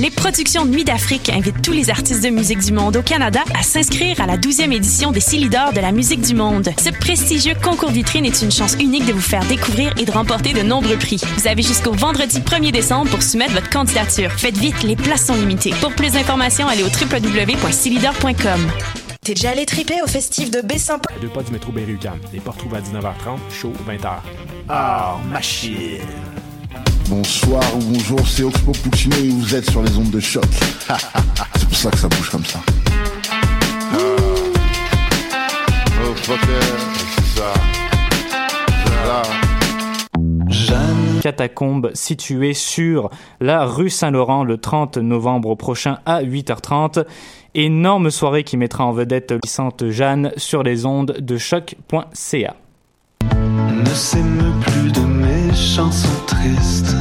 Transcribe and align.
Les 0.00 0.08
productions 0.08 0.64
Nuit 0.64 0.84
d'Afrique 0.84 1.28
invitent 1.28 1.60
tous 1.60 1.72
les 1.72 1.90
artistes 1.90 2.24
de 2.24 2.30
musique 2.30 2.60
du 2.60 2.72
monde 2.72 2.96
au 2.96 3.02
Canada 3.02 3.40
à 3.52 3.62
s'inscrire 3.62 4.18
à 4.18 4.26
la 4.26 4.38
12e 4.38 4.72
édition 4.72 5.10
des 5.10 5.20
Silidor 5.20 5.74
de 5.74 5.80
la 5.80 5.92
musique 5.92 6.22
du 6.22 6.34
monde. 6.34 6.70
Ce 6.82 6.88
prestigieux 6.88 7.52
concours 7.62 7.90
vitrine 7.90 8.24
est 8.24 8.40
une 8.40 8.50
chance 8.50 8.76
unique 8.80 9.04
de 9.04 9.12
vous 9.12 9.20
faire 9.20 9.44
découvrir 9.44 9.92
et 9.98 10.06
de 10.06 10.10
remporter 10.10 10.54
de 10.54 10.62
nombreux 10.62 10.96
prix. 10.96 11.20
Vous 11.36 11.46
avez 11.46 11.60
jusqu'au 11.60 11.92
vendredi 11.92 12.40
1er 12.40 12.72
décembre 12.72 13.10
pour 13.10 13.22
soumettre 13.22 13.52
votre 13.52 13.68
candidature. 13.68 14.32
Faites 14.32 14.56
vite, 14.56 14.82
les 14.84 14.96
places 14.96 15.26
sont 15.26 15.34
limitées. 15.34 15.74
Pour 15.82 15.92
plus 15.92 16.12
d'informations, 16.12 16.66
allez 16.66 16.82
au 16.82 16.86
www.silidor.com. 16.86 18.70
T'es 19.20 19.34
déjà 19.34 19.50
allé 19.50 19.66
triper 19.66 20.00
au 20.02 20.06
festif 20.06 20.50
de 20.50 20.62
Baie-Saint-Paul? 20.62 21.14
Deux 21.20 21.28
pas 21.28 21.42
du 21.42 21.52
métro 21.52 21.72
Berry-UQAM. 21.72 22.18
Les 22.32 22.40
portes 22.40 22.60
trouvent 22.60 22.74
à 22.74 22.80
19h30, 22.80 23.38
chaud 23.50 23.74
20h. 23.86 24.08
Ah, 24.66 25.18
machine! 25.30 25.98
Bonsoir 27.10 27.64
ou 27.76 27.80
bonjour, 27.92 28.20
c'est 28.24 28.44
Oxpo 28.44 28.70
Puccino 28.70 29.16
et 29.16 29.30
vous 29.30 29.56
êtes 29.56 29.68
sur 29.68 29.82
les 29.82 29.98
ondes 29.98 30.10
de 30.10 30.20
choc. 30.20 30.44
c'est 31.56 31.68
pour 31.68 31.76
ça 31.76 31.90
que 31.90 31.98
ça 31.98 32.06
bouge 32.06 32.30
comme 32.30 32.44
ça. 32.44 32.60
Oh, 35.98 36.14
c'est 36.14 37.40
ça. 37.40 37.52
Jeanne. 40.46 41.20
Catacombe 41.20 41.90
située 41.94 42.54
sur 42.54 43.10
la 43.40 43.64
rue 43.64 43.90
Saint-Laurent 43.90 44.44
le 44.44 44.58
30 44.58 44.98
novembre 44.98 45.56
prochain 45.56 45.98
à 46.06 46.22
8h30. 46.22 47.04
Énorme 47.56 48.12
soirée 48.12 48.44
qui 48.44 48.56
mettra 48.56 48.84
en 48.84 48.92
vedette 48.92 49.34
Sainte 49.44 49.88
Jeanne 49.88 50.30
sur 50.36 50.62
les 50.62 50.86
ondes 50.86 51.16
de 51.18 51.36
choc.ca. 51.36 52.54
Ne 53.32 53.94
s'émeut 53.94 54.52
plus 54.60 54.92
de 54.92 55.19
mes 55.50 55.56
chansons 55.56 56.08
tristes. 56.26 56.94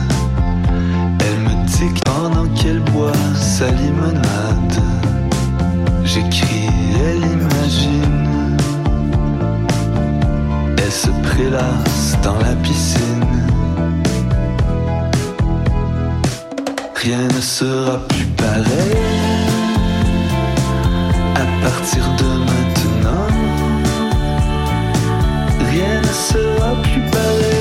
Elle 1.20 1.40
me 1.40 1.66
dit 1.68 1.94
pendant 2.06 2.48
qu'elle 2.56 2.80
boit 2.92 3.12
sa 3.36 3.68
limonade, 3.70 4.82
j'écris, 6.04 6.70
elle 7.00 7.24
imagine. 7.38 8.58
Elle 10.78 10.92
se 10.92 11.12
prélasse 11.28 12.18
dans 12.24 12.40
la 12.40 12.56
piscine. 12.64 13.26
Rien 16.96 17.28
ne 17.36 17.42
sera 17.42 17.98
plus 18.10 18.26
pareil 18.26 18.98
à 21.36 21.46
partir 21.64 22.04
de 22.18 22.30
maintenant. 22.50 23.28
Rien 25.72 26.02
ne 26.02 26.14
sera 26.32 26.70
plus 26.84 27.02
pareil. 27.12 27.59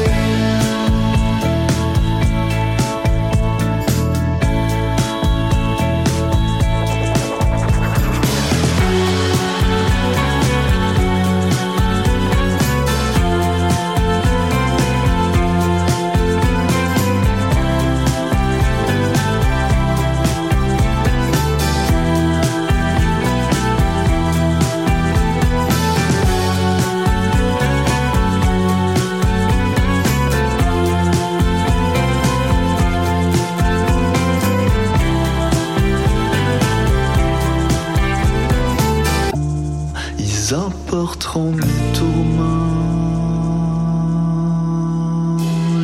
Ils 40.90 40.94
emporteront 40.94 41.52
mes 41.52 41.92
tourments. 41.92 42.96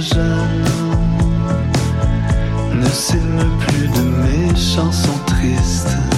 Jeanne 0.01 0.65
ne 2.75 2.87
s'émeut 2.87 3.59
plus 3.67 3.89
de 3.89 4.01
mes 4.01 4.57
chansons 4.57 5.19
tristes. 5.27 6.14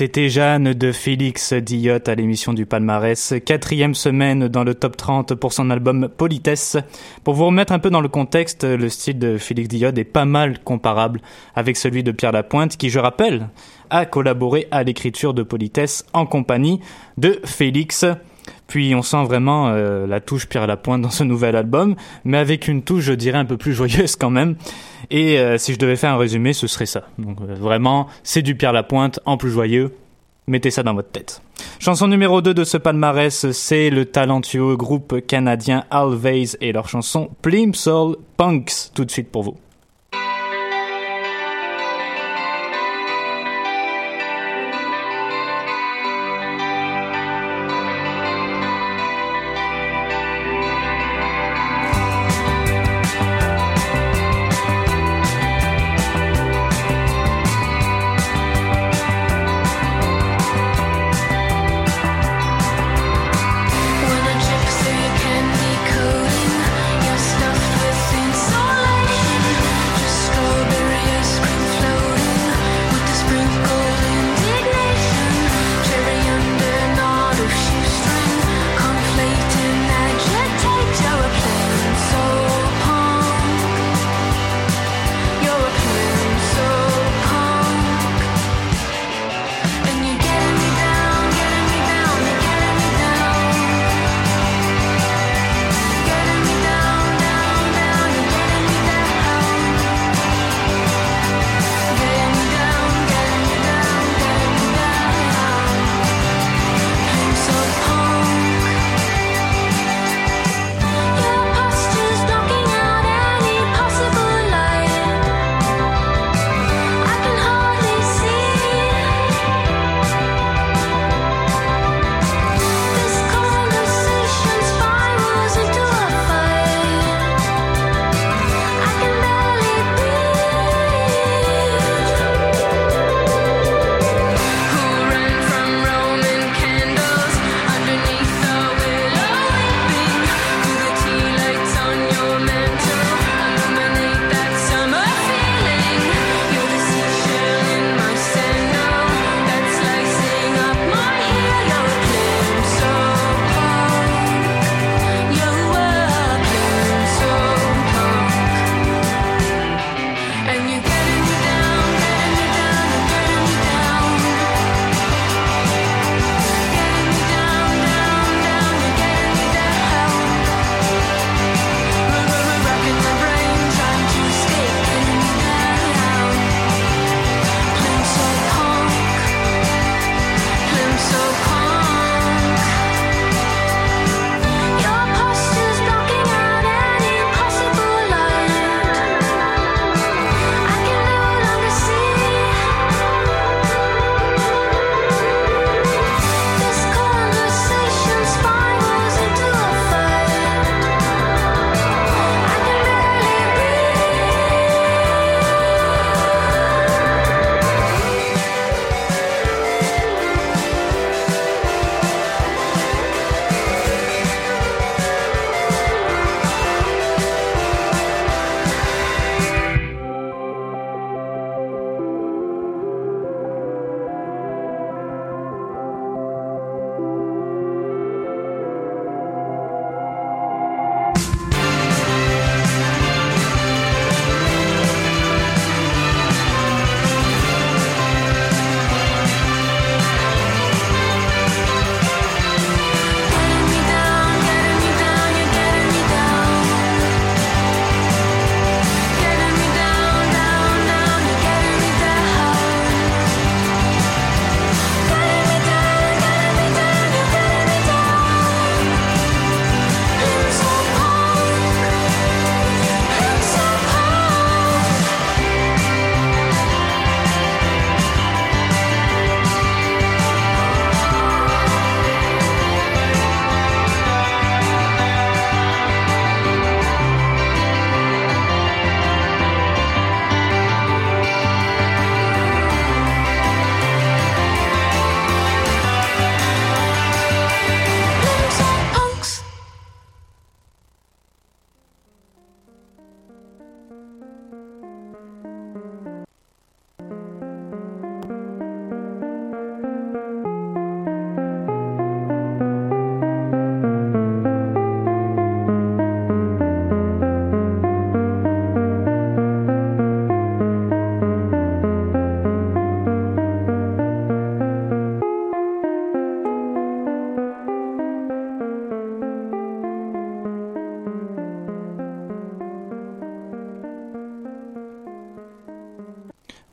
C'était 0.00 0.30
Jeanne 0.30 0.72
de 0.72 0.92
Félix 0.92 1.52
Diotte 1.52 2.08
à 2.08 2.14
l'émission 2.14 2.54
du 2.54 2.64
Palmarès, 2.64 3.34
quatrième 3.44 3.94
semaine 3.94 4.48
dans 4.48 4.64
le 4.64 4.74
top 4.74 4.96
30 4.96 5.34
pour 5.34 5.52
son 5.52 5.68
album 5.68 6.08
Politesse. 6.08 6.78
Pour 7.22 7.34
vous 7.34 7.44
remettre 7.44 7.74
un 7.74 7.78
peu 7.78 7.90
dans 7.90 8.00
le 8.00 8.08
contexte, 8.08 8.64
le 8.64 8.88
style 8.88 9.18
de 9.18 9.36
Félix 9.36 9.68
Diotte 9.68 9.98
est 9.98 10.04
pas 10.04 10.24
mal 10.24 10.58
comparable 10.60 11.20
avec 11.54 11.76
celui 11.76 12.02
de 12.02 12.12
Pierre 12.12 12.32
Lapointe, 12.32 12.78
qui, 12.78 12.88
je 12.88 12.98
rappelle, 12.98 13.50
a 13.90 14.06
collaboré 14.06 14.68
à 14.70 14.84
l'écriture 14.84 15.34
de 15.34 15.42
Politesse 15.42 16.06
en 16.14 16.24
compagnie 16.24 16.80
de 17.18 17.38
Félix. 17.44 18.06
Puis 18.70 18.94
on 18.94 19.02
sent 19.02 19.24
vraiment 19.24 19.68
euh, 19.68 20.06
la 20.06 20.20
touche 20.20 20.46
Pierre 20.46 20.68
Lapointe 20.68 21.02
dans 21.02 21.10
ce 21.10 21.24
nouvel 21.24 21.56
album, 21.56 21.96
mais 22.24 22.38
avec 22.38 22.68
une 22.68 22.82
touche, 22.82 23.02
je 23.02 23.12
dirais, 23.12 23.36
un 23.36 23.44
peu 23.44 23.56
plus 23.56 23.72
joyeuse 23.74 24.14
quand 24.14 24.30
même. 24.30 24.54
Et 25.10 25.40
euh, 25.40 25.58
si 25.58 25.74
je 25.74 25.78
devais 25.78 25.96
faire 25.96 26.12
un 26.12 26.16
résumé, 26.18 26.52
ce 26.52 26.68
serait 26.68 26.86
ça. 26.86 27.02
Donc 27.18 27.38
euh, 27.40 27.52
vraiment, 27.54 28.06
c'est 28.22 28.42
du 28.42 28.54
Pierre 28.54 28.72
Lapointe 28.72 29.18
en 29.26 29.36
plus 29.36 29.50
joyeux. 29.50 29.92
Mettez 30.46 30.70
ça 30.70 30.84
dans 30.84 30.94
votre 30.94 31.10
tête. 31.10 31.42
Chanson 31.80 32.06
numéro 32.06 32.42
2 32.42 32.54
de 32.54 32.62
ce 32.62 32.76
palmarès, 32.76 33.50
c'est 33.50 33.90
le 33.90 34.04
talentueux 34.04 34.76
groupe 34.76 35.20
canadien 35.26 35.84
Always 35.90 36.56
et 36.60 36.70
leur 36.70 36.88
chanson 36.88 37.28
Plimsoll 37.42 38.18
Punks. 38.36 38.92
Tout 38.94 39.04
de 39.04 39.10
suite 39.10 39.32
pour 39.32 39.42
vous. 39.42 39.56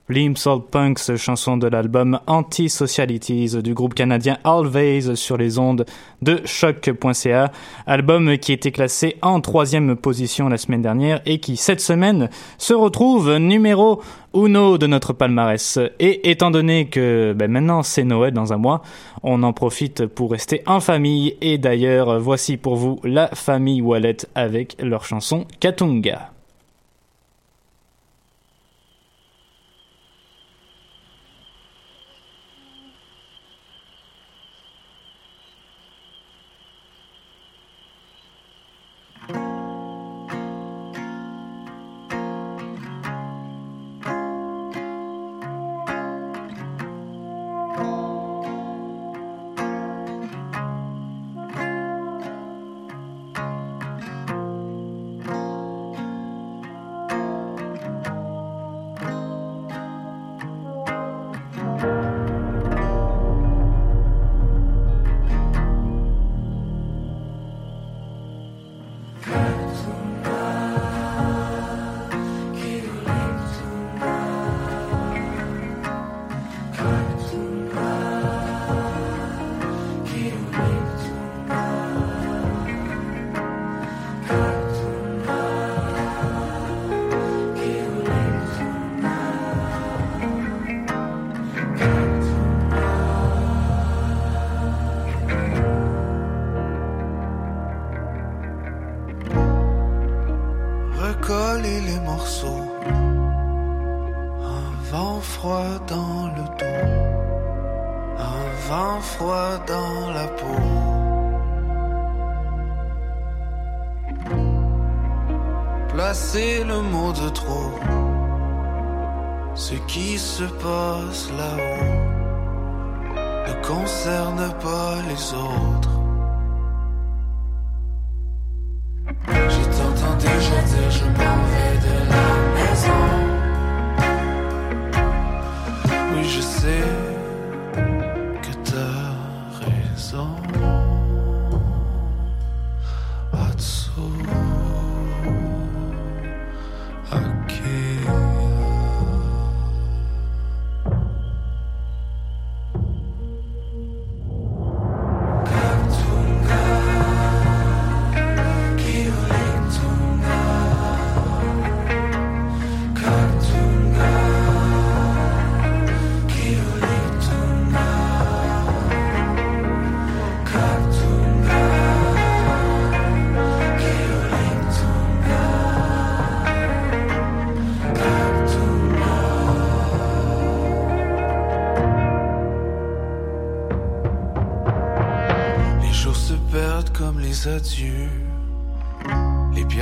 Limsol 0.10 0.62
Punks, 0.72 1.18
chanson 1.18 1.58
de 1.58 1.68
l'album 1.68 2.20
Anti-Socialities 2.28 3.62
du 3.62 3.74
groupe 3.74 3.94
canadien 3.94 4.38
Always 4.46 5.18
sur 5.18 5.36
les 5.36 5.60
ondes 5.60 5.86
de 6.22 6.40
choc.ca. 6.46 7.52
Album 7.86 8.38
qui 8.38 8.54
était 8.54 8.72
classé 8.72 9.18
en 9.22 9.42
troisième 9.42 9.98
position 9.98 10.48
la 10.48 10.58
semaine 10.58 10.82
dernière 10.82 11.20
et 11.26 11.40
qui 11.40 11.58
cette 11.58 11.82
semaine 11.82 12.30
se 12.58 12.74
retrouve 12.74 13.36
numéro 13.38 14.02
uno 14.34 14.78
de 14.78 14.88
notre 14.88 15.12
palmarès. 15.12 15.78
Et 16.00 16.30
étant 16.32 16.52
donné 16.52 16.88
que 16.88 17.34
ben 17.36 17.52
maintenant 17.52 17.84
c'est 17.84 18.06
Noël 18.06 18.34
dans 18.34 18.54
un 18.54 18.58
mois, 18.58 18.84
on 19.24 19.44
en 19.44 19.52
profite 19.52 20.06
pour 20.06 20.32
rester 20.32 20.64
en 20.68 20.80
famille. 20.80 21.36
Et 21.42 21.58
d'ailleurs, 21.58 22.18
voici 22.18 22.56
pour 22.56 22.78
vous 22.78 23.02
la 23.04 23.28
famille 23.34 23.82
Wallet 23.82 24.18
avec 24.36 24.78
leur 24.80 25.04
chanson 25.04 25.46
Katunga. 25.60 26.32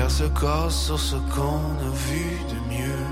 Pierres 0.07 0.69
se 0.69 0.69
sur 0.69 1.00
ce 1.00 1.15
qu'on 1.15 1.63
a 1.79 1.89
vu 1.89 2.38
de 2.51 2.57
mieux. 2.71 3.05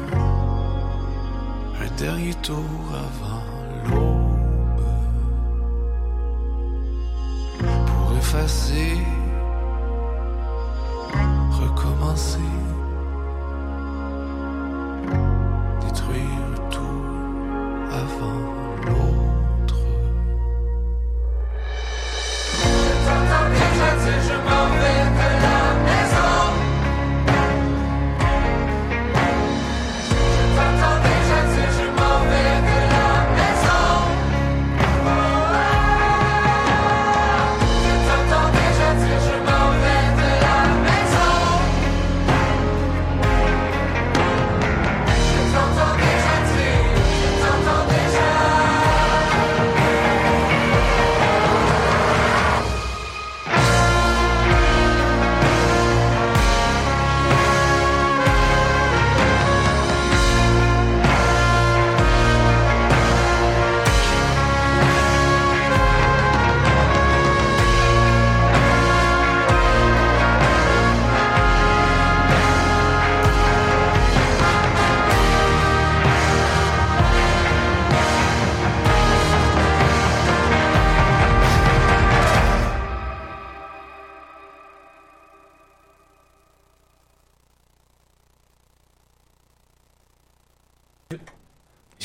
Un 1.82 1.90
dernier 1.98 2.36
tour 2.36 2.56
avant 2.92 3.44
l'aube. 3.90 4.86
Pour 7.58 8.18
effacer, 8.18 8.98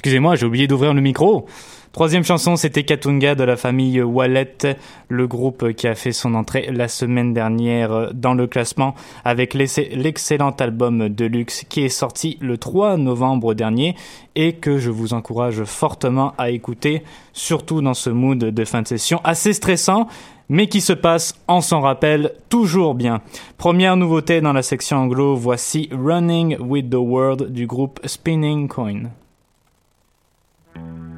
Excusez-moi, 0.09 0.37
j'ai 0.37 0.47
oublié 0.47 0.67
d'ouvrir 0.67 0.95
le 0.95 1.03
micro. 1.03 1.45
Troisième 1.93 2.25
chanson, 2.25 2.57
c'était 2.57 2.83
Katunga 2.83 3.35
de 3.35 3.45
la 3.45 3.59
famille 3.59 4.01
Wallet, 4.01 4.57
le 5.11 5.27
groupe 5.27 5.75
qui 5.75 5.87
a 5.87 5.95
fait 5.95 6.13
son 6.13 6.33
entrée 6.33 6.71
la 6.73 6.89
semaine 6.89 7.35
dernière 7.35 8.15
dans 8.15 8.33
le 8.33 8.47
classement 8.47 8.95
avec 9.27 9.53
l'excellent 9.53 10.53
album 10.61 11.11
Deluxe 11.11 11.67
qui 11.69 11.83
est 11.83 11.91
sorti 11.91 12.39
le 12.41 12.57
3 12.57 12.97
novembre 12.97 13.53
dernier 13.53 13.97
et 14.35 14.55
que 14.55 14.79
je 14.79 14.89
vous 14.89 15.13
encourage 15.13 15.63
fortement 15.65 16.33
à 16.39 16.49
écouter, 16.49 17.03
surtout 17.35 17.83
dans 17.83 17.93
ce 17.93 18.09
mood 18.09 18.39
de 18.39 18.65
fin 18.65 18.81
de 18.81 18.87
session 18.87 19.21
assez 19.25 19.53
stressant 19.53 20.09
mais 20.49 20.69
qui 20.69 20.81
se 20.81 20.95
passe, 20.95 21.35
on 21.49 21.61
s'en 21.61 21.83
rappelle, 21.83 22.33
toujours 22.49 22.95
bien. 22.95 23.21
Première 23.59 23.99
nouveauté 23.99 24.41
dans 24.41 24.55
la 24.55 24.63
section 24.63 24.97
anglo, 24.97 25.37
voici 25.37 25.91
Running 25.93 26.57
with 26.61 26.89
the 26.89 26.95
World 26.95 27.53
du 27.53 27.67
groupe 27.67 28.01
Spinning 28.07 28.69
Coin. 28.69 29.11
Thank 30.79 31.18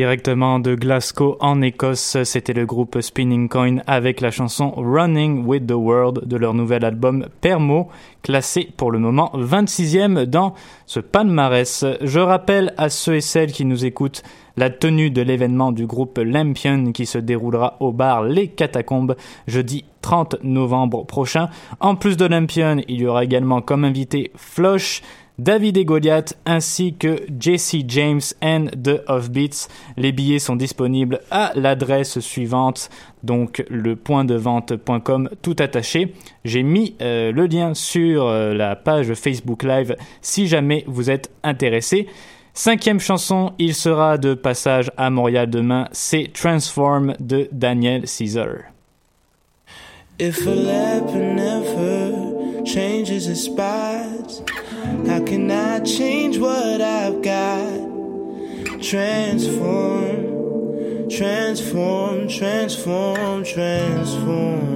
Directement 0.00 0.60
de 0.60 0.76
Glasgow 0.76 1.36
en 1.40 1.60
Écosse, 1.60 2.16
c'était 2.24 2.54
le 2.54 2.64
groupe 2.64 2.98
Spinning 3.02 3.50
Coin 3.50 3.80
avec 3.86 4.22
la 4.22 4.30
chanson 4.30 4.72
Running 4.74 5.44
with 5.44 5.66
the 5.66 5.72
World 5.72 6.26
de 6.26 6.36
leur 6.38 6.54
nouvel 6.54 6.86
album 6.86 7.26
Permo, 7.42 7.90
classé 8.22 8.70
pour 8.78 8.92
le 8.92 8.98
moment 8.98 9.30
26e 9.34 10.24
dans 10.24 10.54
ce 10.86 11.00
palmarès. 11.00 11.84
Je 12.00 12.18
rappelle 12.18 12.72
à 12.78 12.88
ceux 12.88 13.16
et 13.16 13.20
celles 13.20 13.52
qui 13.52 13.66
nous 13.66 13.84
écoutent 13.84 14.22
la 14.56 14.70
tenue 14.70 15.10
de 15.10 15.20
l'événement 15.20 15.70
du 15.70 15.86
groupe 15.86 16.18
Lampion 16.18 16.92
qui 16.92 17.04
se 17.04 17.18
déroulera 17.18 17.76
au 17.80 17.92
bar 17.92 18.22
Les 18.22 18.48
Catacombes 18.48 19.16
jeudi 19.46 19.84
30 20.00 20.36
novembre 20.42 21.04
prochain. 21.04 21.50
En 21.78 21.94
plus 21.94 22.16
de 22.16 22.24
Lampion, 22.24 22.78
il 22.88 23.02
y 23.02 23.06
aura 23.06 23.24
également 23.24 23.60
comme 23.60 23.84
invité 23.84 24.30
Floch, 24.34 25.02
David 25.40 25.78
et 25.78 25.86
Goliath 25.86 26.36
ainsi 26.44 26.92
que 26.92 27.22
Jesse 27.40 27.76
James 27.88 28.20
and 28.42 28.66
The 28.84 29.00
Offbeats. 29.08 29.68
Les 29.96 30.12
billets 30.12 30.38
sont 30.38 30.54
disponibles 30.54 31.20
à 31.30 31.52
l'adresse 31.54 32.20
suivante, 32.20 32.90
donc 33.22 33.64
le 33.70 33.96
point 33.96 34.26
de 34.26 34.34
vente.com 34.34 35.30
tout 35.40 35.56
attaché. 35.58 36.12
J'ai 36.44 36.62
mis 36.62 36.94
euh, 37.00 37.32
le 37.32 37.46
lien 37.46 37.72
sur 37.72 38.26
euh, 38.26 38.52
la 38.52 38.76
page 38.76 39.14
Facebook 39.14 39.62
Live 39.62 39.96
si 40.20 40.46
jamais 40.46 40.84
vous 40.86 41.08
êtes 41.08 41.30
intéressé. 41.42 42.06
Cinquième 42.52 43.00
chanson, 43.00 43.54
il 43.58 43.74
sera 43.74 44.18
de 44.18 44.34
passage 44.34 44.90
à 44.98 45.08
Montréal 45.08 45.48
demain, 45.48 45.88
c'est 45.92 46.30
Transform 46.34 47.14
de 47.18 47.48
Daniel 47.50 48.02
Caesar. 48.02 48.58
How 55.06 55.24
can 55.24 55.50
I 55.50 55.80
change 55.80 56.38
what 56.38 56.80
I've 56.80 57.22
got? 57.22 57.88
Transform, 58.82 60.18
transform, 61.08 62.28
transform, 62.28 63.44
transform. 63.44 64.70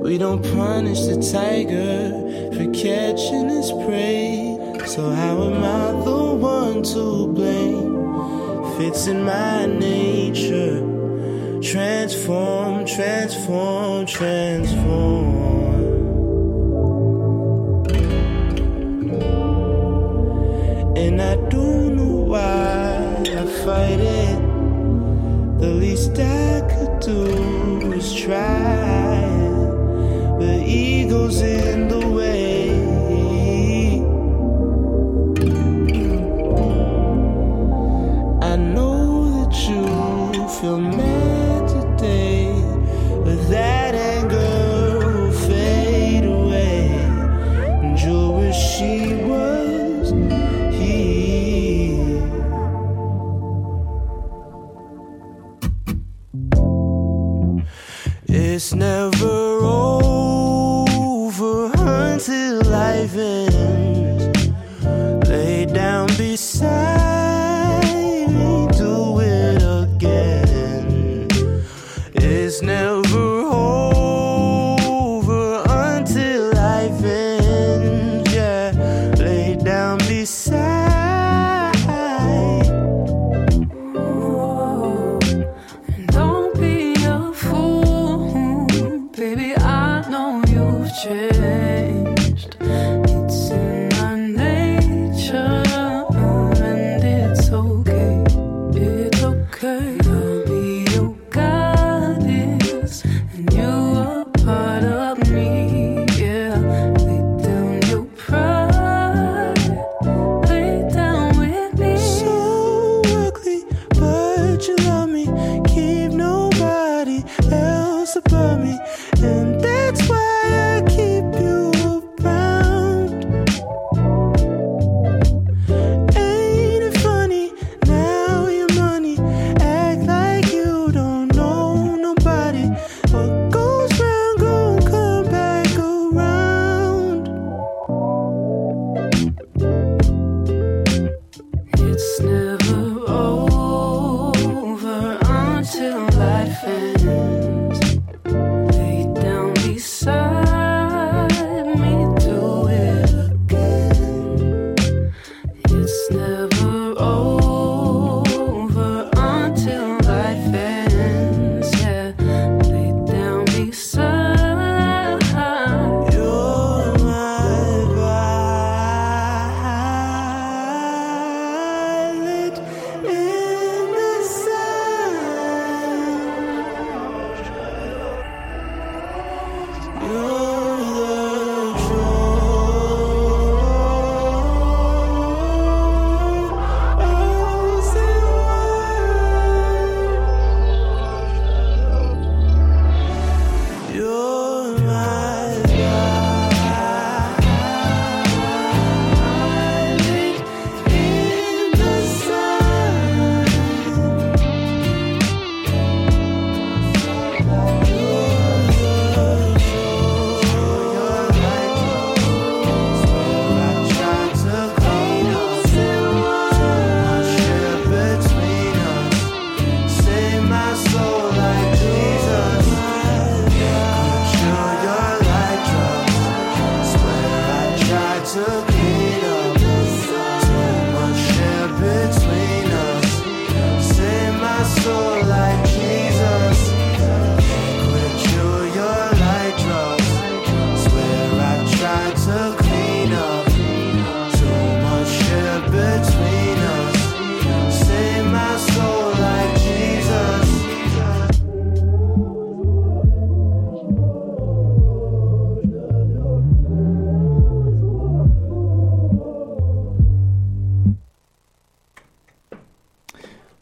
We 0.00 0.18
don't 0.18 0.42
punish 0.42 1.00
the 1.00 1.16
tiger 1.32 2.10
for 2.52 2.70
catching 2.72 3.48
his 3.48 3.70
prey. 3.86 4.58
So, 4.86 5.10
how 5.10 5.42
am 5.44 5.64
I 5.64 5.92
the 6.04 6.34
one 6.34 6.82
to 6.82 7.26
blame? 7.28 7.94
Fits 8.76 9.06
in 9.06 9.24
my 9.24 9.66
nature 9.66 10.94
transform, 11.64 12.84
transform, 12.84 14.06
transform. 14.06 15.53
And 21.04 21.20
I 21.20 21.36
don't 21.50 21.96
know 21.96 22.16
why 22.32 23.22
I 23.40 23.44
fight 23.62 24.00
it. 24.00 24.38
The 25.60 25.68
least 25.68 26.18
I 26.18 26.62
could 26.70 26.98
do 27.00 27.92
is 27.92 28.14
try. 28.14 29.20
The 30.40 30.64
ego's 30.66 31.42
in 31.42 31.88
the 31.88 32.08
way. 32.08 32.70
I 38.40 38.56
know 38.56 39.44
that 39.44 39.54
you 39.68 40.48
feel 40.58 40.80
mad. 40.80 41.13
It's 58.54 58.72
never 58.72 59.58
over 59.64 61.72
until 61.74 62.62
life 62.62 63.16
ends. 63.16 64.03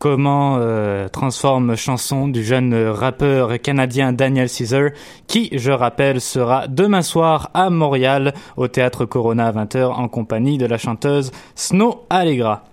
comment 0.02 0.56
euh, 0.58 1.06
transforme 1.06 1.76
chanson 1.76 2.26
du 2.26 2.42
jeune 2.42 2.74
euh, 2.74 2.92
rappeur 2.92 3.60
canadien 3.60 4.12
Daniel 4.12 4.48
Caesar, 4.48 4.90
qui, 5.28 5.48
je 5.52 5.70
rappelle, 5.70 6.20
sera 6.20 6.66
demain 6.66 7.02
soir 7.02 7.50
à 7.54 7.70
Montréal 7.70 8.34
au 8.56 8.66
théâtre 8.66 9.04
Corona 9.04 9.46
à 9.46 9.52
20h 9.52 9.92
en 9.92 10.08
compagnie 10.08 10.58
de 10.58 10.66
la 10.66 10.76
chanteuse 10.76 11.30
Snow 11.54 12.04
Allegra. 12.10 12.64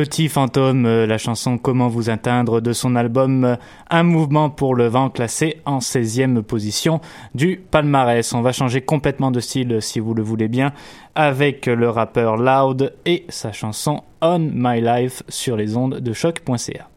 Petit 0.00 0.30
fantôme, 0.30 0.86
euh, 0.86 1.06
la 1.06 1.18
chanson 1.18 1.58
Comment 1.58 1.88
vous 1.88 2.08
atteindre 2.08 2.62
de 2.62 2.72
son 2.72 2.96
album 2.96 3.44
euh, 3.44 3.56
Un 3.90 4.02
mouvement 4.02 4.48
pour 4.48 4.74
le 4.74 4.86
vent 4.86 5.10
classé 5.10 5.60
en 5.66 5.80
16e 5.80 6.40
position 6.40 7.02
du 7.34 7.62
palmarès. 7.70 8.32
On 8.32 8.40
va 8.40 8.52
changer 8.52 8.80
complètement 8.80 9.30
de 9.30 9.40
style 9.40 9.74
euh, 9.74 9.80
si 9.82 10.00
vous 10.00 10.14
le 10.14 10.22
voulez 10.22 10.48
bien 10.48 10.72
avec 11.14 11.66
le 11.66 11.90
rappeur 11.90 12.38
Loud 12.38 12.94
et 13.04 13.26
sa 13.28 13.52
chanson 13.52 14.02
On 14.22 14.38
My 14.38 14.80
Life 14.80 15.22
sur 15.28 15.58
les 15.58 15.76
ondes 15.76 15.96
de 15.96 16.12
choc.ca. 16.14 16.89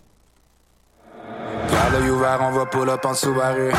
On 2.40 2.52
va 2.52 2.66
pull 2.66 2.90
up 2.90 3.06
en 3.06 3.14
Subaru. 3.14 3.72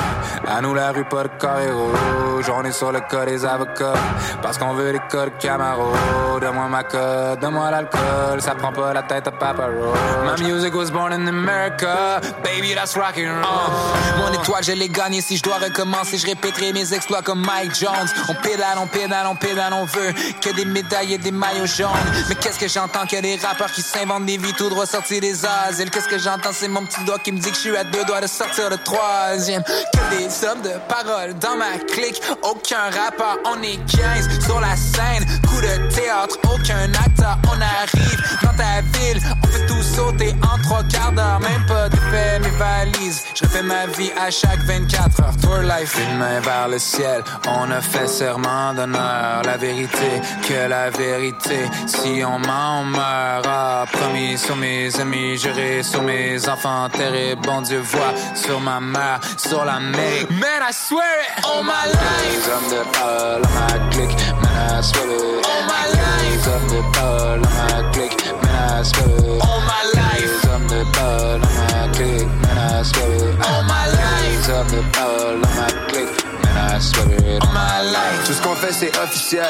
À 0.46 0.60
nous 0.60 0.74
la 0.74 0.92
rue, 0.92 1.04
pas 1.04 1.24
de 1.24 1.28
carré 1.40 1.70
rouge. 1.70 2.50
On 2.54 2.64
est 2.64 2.72
sur 2.72 2.92
le 2.92 3.00
cas 3.00 3.24
des 3.24 3.44
avocats. 3.44 3.94
Parce 4.42 4.58
qu'on 4.58 4.74
veut 4.74 4.92
les 4.92 5.00
codes 5.10 5.32
Camaro. 5.38 5.92
Donne-moi 6.40 6.68
ma 6.68 6.84
code, 6.84 7.40
donne-moi 7.40 7.70
l'alcool. 7.70 8.40
Ça 8.40 8.54
prend 8.54 8.72
pas 8.72 8.92
la 8.92 9.02
tête 9.02 9.26
à 9.26 9.32
Papa 9.32 9.66
Roach. 9.66 10.38
My 10.38 10.44
music 10.44 10.74
was 10.74 10.90
born 10.90 11.12
in 11.12 11.26
America. 11.26 12.20
Baby, 12.42 12.74
that's 12.74 12.96
rockin' 12.96 13.28
roll. 13.28 13.72
Mon 14.18 14.32
étoile, 14.32 14.62
je 14.62 14.72
l'ai 14.72 14.88
gagnée. 14.88 15.20
Si 15.20 15.36
je 15.36 15.42
dois 15.42 15.58
recommencer, 15.58 16.18
je 16.18 16.26
répéterai 16.26 16.72
mes 16.72 16.92
exploits 16.94 17.22
comme 17.22 17.44
Mike 17.44 17.74
Jones. 17.74 18.08
On 18.28 18.34
pédale, 18.34 18.78
on 18.78 18.86
pédale, 18.86 19.26
on 19.28 19.36
pédale, 19.36 19.72
on 19.72 19.84
veut 19.84 20.12
que 20.40 20.50
des 20.54 20.64
médailles 20.64 21.14
et 21.14 21.18
des 21.18 21.32
maillots 21.32 21.66
jaunes. 21.66 21.88
Mais 22.28 22.34
qu'est-ce 22.36 22.58
que 22.58 22.68
j'entends? 22.68 23.06
Que 23.06 23.20
des 23.20 23.36
rappeurs 23.36 23.72
qui 23.72 23.82
s'inventent 23.82 24.26
des 24.26 24.36
vies 24.36 24.54
tout 24.54 24.68
droit 24.68 24.86
sortis 24.86 25.20
des 25.20 25.44
asiles. 25.44 25.90
Qu'est-ce 25.90 26.08
que 26.08 26.18
j'entends, 26.18 26.52
c'est 26.52 26.68
mon 26.68 26.84
petit 26.84 27.02
doigt 27.04 27.18
qui 27.18 27.32
me 27.32 27.38
dit 27.38 27.50
que 27.50 27.56
je 27.56 27.60
suis 27.60 27.70
deux 27.92 28.04
doigts 28.04 28.20
de 28.20 28.26
sortir 28.26 28.70
le 28.70 28.76
troisième. 28.78 29.62
Que 29.62 30.16
des 30.16 30.46
hommes 30.46 30.62
de 30.62 30.72
parole 30.88 31.34
dans 31.38 31.56
ma 31.56 31.78
clique. 31.78 32.20
Aucun 32.42 32.90
rappeur, 32.90 33.38
on 33.44 33.62
est 33.62 33.78
15 33.86 34.44
sur 34.44 34.60
la 34.60 34.76
scène. 34.76 35.24
Coup 35.48 35.60
de 35.60 35.94
théâtre, 35.94 36.38
aucun 36.54 36.92
acteur, 36.92 37.38
on 37.48 37.60
arrive 37.60 38.38
dans 38.42 38.56
ta 38.56 38.80
ville. 38.98 39.20
On 39.42 39.46
fait 39.48 39.66
tout 39.66 39.82
sauter 39.82 40.34
en 40.42 40.60
trois 40.62 40.82
quarts 40.84 41.12
d'heure. 41.12 41.40
Même 41.40 41.66
pas 41.66 41.88
de 41.88 41.96
fait 41.96 42.38
mes 42.40 42.56
valises. 42.58 43.24
Je 43.34 43.44
refais 43.44 43.62
ma 43.62 43.86
vie 43.86 44.12
à 44.18 44.30
chaque 44.30 44.60
24 44.60 45.20
heures. 45.22 45.36
Tour 45.40 45.58
life. 45.58 45.96
Une 45.98 46.18
main 46.18 46.40
vers 46.40 46.68
le 46.68 46.78
ciel, 46.78 47.22
on 47.46 47.70
a 47.70 47.80
fait 47.80 48.06
serment 48.06 48.74
d'honneur. 48.74 49.42
La 49.44 49.56
vérité, 49.56 50.20
que 50.46 50.68
la 50.68 50.90
vérité. 50.90 51.70
Si 51.86 52.22
on 52.24 52.38
ment, 52.38 52.80
on 52.80 52.84
meurt. 52.84 53.46
Ah, 53.46 53.84
promis 53.92 54.38
sur 54.38 54.56
mes 54.56 54.88
amis, 55.00 55.36
juré 55.36 55.82
sur 55.82 56.02
mes 56.02 56.48
enfants. 56.48 56.88
Terrible, 56.90 57.42
bon 57.42 57.60
Dieu 57.64 57.80
voit 57.80 58.12
sur 58.34 58.60
ma 58.60 58.78
mère, 58.78 59.20
sur 59.38 59.64
l'Amérique. 59.64 60.30
Man, 60.30 60.62
I 60.68 60.72
swear 60.72 61.02
it, 61.22 61.44
all 61.44 61.62
my 61.62 61.72
life. 61.86 62.46
Hommes 62.46 62.68
de 62.70 62.82
parole 62.92 63.42
ma 63.54 63.90
clique, 63.90 64.16
man, 64.42 64.78
I 64.78 64.82
swear 64.82 65.06
it. 65.06 65.46
All 65.46 65.62
my 65.66 65.86
life. 65.92 66.30
Les 66.30 66.48
hommes 66.48 66.68
de 66.68 66.80
parole 66.92 67.42
à 67.42 67.48
ma 67.64 67.90
clique, 67.92 68.24
man, 68.42 68.80
I 68.80 68.84
swear 68.84 69.08
it. 69.08 69.42
All 69.42 69.60
my 69.64 69.82
life. 69.94 70.42
Les 70.42 70.48
hommes 70.50 70.66
de 70.66 70.84
parole 70.92 71.40
à 71.42 71.46
ma 71.72 71.92
clique, 71.92 72.28
man, 72.42 72.58
I 72.58 72.84
swear 72.84 73.10
it. 73.16 73.46
All 73.46 73.62
my 73.64 73.86
life. 73.90 74.46
Les 74.46 74.52
hommes 74.52 74.66
de 74.68 74.80
parole 74.92 75.40
à 75.42 75.46
ma 75.60 75.68
clique, 75.88 76.16
man, 76.44 76.76
I 76.76 76.80
swear 76.80 77.36
it. 77.36 77.42
All 77.42 77.48
my 77.52 77.82
life. 77.90 78.24
Tout 78.26 78.32
ce 78.34 78.42
qu'on 78.42 78.54
fait, 78.54 78.72
c'est 78.72 78.96
officiel. 78.98 79.48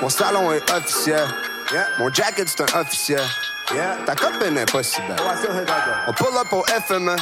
Mon 0.00 0.08
salon 0.08 0.52
est 0.52 0.70
officiel. 0.72 1.26
Mon 1.98 2.12
jacket, 2.12 2.48
c'est 2.48 2.74
un 2.74 2.80
officiel. 2.80 3.22
Ta 4.06 4.14
copine 4.14 4.64
si 4.82 5.00
belle. 5.02 5.16
On 6.06 6.12
pull 6.12 6.36
up 6.36 6.52
au 6.52 6.64
FME. 6.64 7.16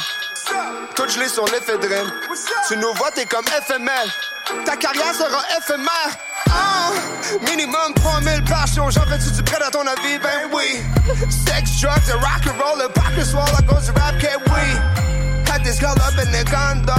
Tout 0.95 1.07
gelé 1.09 1.27
sur 1.27 1.45
l'éphédrine. 1.45 2.09
Tu 2.67 2.77
nous 2.77 2.93
vois, 2.93 3.11
t'es 3.11 3.25
comme 3.25 3.45
FML. 3.45 4.07
Ta 4.65 4.77
carrière 4.77 5.13
sera 5.13 5.43
éphémère. 5.57 6.17
Ah, 6.49 6.91
minimum 7.49 7.93
3000 7.95 8.43
par 8.45 8.65
show. 8.67 8.89
J'en 8.89 9.05
fais-tu 9.05 9.31
du 9.31 9.43
prêt 9.43 9.61
à 9.61 9.69
ton 9.69 9.85
avis? 9.85 10.17
Ben 10.19 10.49
oui. 10.53 10.81
Sex, 11.29 11.81
drugs, 11.81 12.09
and 12.13 12.19
rock 12.19 12.47
and 12.47 12.63
roll. 12.63 12.79
Le 12.79 12.87
parc, 12.89 13.15
le 13.17 13.25
soir, 13.25 13.45
la 13.53 13.67
cause 13.67 13.85
du 13.85 13.91
rap, 13.91 14.17
que 14.17 14.27
oui. 14.27 15.51
Had 15.51 15.63
this 15.63 15.79
girl 15.79 15.91
up 15.91 16.17
in 16.17 16.31
the 16.31 16.45
condo. 16.49 16.93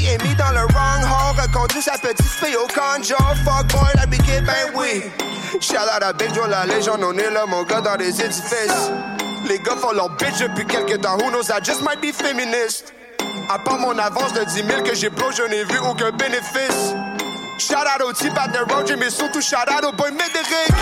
Lui 0.00 0.06
est 0.06 0.22
mis 0.22 0.34
dans 0.34 0.50
le 0.52 0.60
wrong 0.72 1.02
hole. 1.04 1.42
Reconduit 1.42 1.82
sa 1.82 1.92
petite 1.98 2.22
fille 2.22 2.56
au 2.56 2.66
conjo. 2.68 3.16
Fuck 3.44 3.66
boy, 3.68 3.90
la 3.96 4.06
kid, 4.06 4.44
ben 4.46 4.72
oui. 4.74 5.02
Shout 5.60 5.76
out 5.76 6.02
à 6.02 6.12
Big 6.14 6.32
Joe, 6.34 6.48
la 6.48 6.64
légende. 6.64 7.02
On 7.04 7.12
est 7.18 7.30
là, 7.30 7.44
mon 7.46 7.64
gars, 7.64 7.82
dans 7.82 7.96
les 7.96 8.08
édifices. 8.08 8.90
Les 9.46 9.58
gars 9.58 9.76
font 9.76 9.92
leur 9.92 10.08
bitch 10.16 10.38
depuis 10.38 10.64
quelques 10.64 11.02
temps. 11.02 11.18
Who 11.18 11.30
knows, 11.30 11.50
I 11.50 11.60
just 11.62 11.82
might 11.82 12.00
be 12.00 12.14
feminist. 12.14 12.94
À 13.50 13.58
part 13.58 13.78
mon 13.78 13.98
avance 13.98 14.32
de 14.32 14.42
10 14.42 14.64
000 14.66 14.82
que 14.84 14.94
j'ai 14.94 15.10
blow, 15.10 15.30
je 15.36 15.42
n'ai 15.42 15.64
vu 15.64 15.78
aucun 15.80 16.12
bénéfice. 16.12 16.94
Shout 17.58 17.74
out 17.74 18.02
au 18.02 18.12
type 18.14 18.38
at 18.38 18.48
the 18.48 18.72
road, 18.72 18.90
mais 18.98 19.10
surtout 19.10 19.42
shout 19.42 19.68
out 19.68 19.84
au 19.84 19.92
boy 19.92 20.12
Médéric. 20.12 20.72